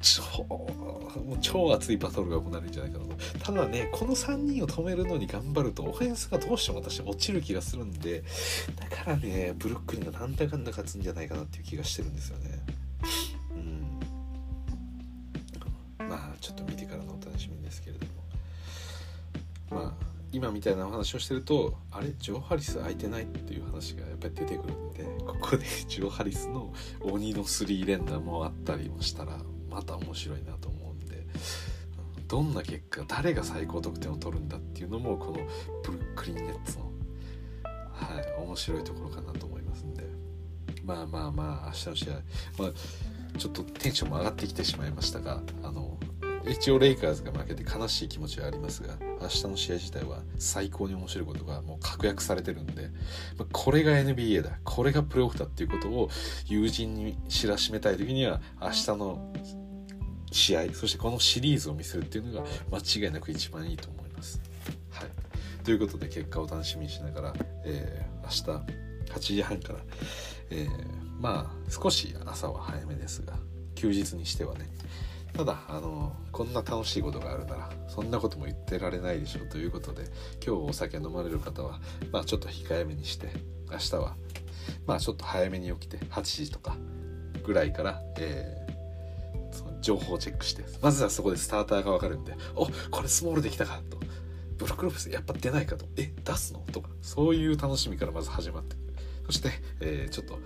[0.02, 3.12] 超もう超熱いバトルが行われるんじゃないかなと。
[3.39, 8.24] ただねこの3人を止めるのに頑張るとオフェンスがどうしても私落ちる気がするんで
[8.76, 12.60] だからねブルックリンがなんだかんだ勝つんじゃないかなっていう気がしてるんですよね
[15.99, 18.06] うんまあちょっと見てからのお楽しみですけれど
[19.76, 29.38] もまあ今みたいなお話をしてるとあれジョー・ハリス空いてないっていう話がやっぱり出てくるんでここでジョー・ハリスの鬼の3連打もあったりもしたら
[29.72, 31.26] また面白いなと思うんで
[32.28, 35.34] どんな結果誰が最高得点を取るんだっていうのもこの
[35.84, 36.91] ブルックリン・ネッツの
[37.63, 40.22] はい面白いところかなと思いますんで。
[40.84, 42.13] まあまあまあ明日の試合、
[42.57, 45.91] まあ、ちょっとテンションも上がってきてしまいましたがあの
[46.50, 52.89] 一応レイカーズが負けて悲しい気持ちはありますが明日の試合自体は最高に面白いことがもう確約されてるんで
[53.52, 56.10] これが NBA だこれがプレーオフだっていうことを
[56.46, 59.34] 友人に知らしめたい時には明日の
[60.32, 64.42] 試合そしてこのシリーズを見せるっていうのが間違いなく一番いいと思います。
[64.92, 67.34] はい、ということで結果を楽しみにしながら、
[67.66, 68.74] えー、明日
[69.14, 69.80] 8時半から、
[70.50, 70.70] えー、
[71.20, 73.34] まあ少し朝は早めですが
[73.76, 74.70] 休日にしてはね
[75.34, 80.04] ただあのこんな楽しいことがあるならそんなことも言ってられないでしょうということで
[80.46, 81.80] 今日お酒飲まれる方は
[82.12, 83.30] まあちょっと控えめにして
[83.72, 84.16] 明日は
[84.86, 86.76] まあちょっと早めに起きて8時とか
[87.44, 88.62] ぐらいから、えー
[89.52, 94.00] その情報をチェックしてまずはそこでスターターが分かるんで「おこれスモールできたか」と
[94.58, 98.78] 「ブルックローブスやっぱ出ないか」と「え出すの?」とかそういう楽しみからまず始まって
[99.26, 99.50] そして、
[99.82, 100.40] えーちょっと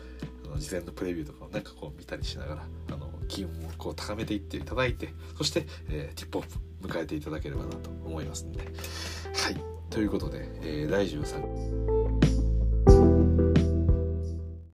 [0.55, 6.47] の事前のプレビューとかをなんかこう見たりしながらあの気運をこう高めていっていただいてそして、えーティップオフ
[6.81, 8.59] 迎えていただければなと思いますので。
[8.61, 9.57] はい。
[9.89, 12.04] ということで、えー第13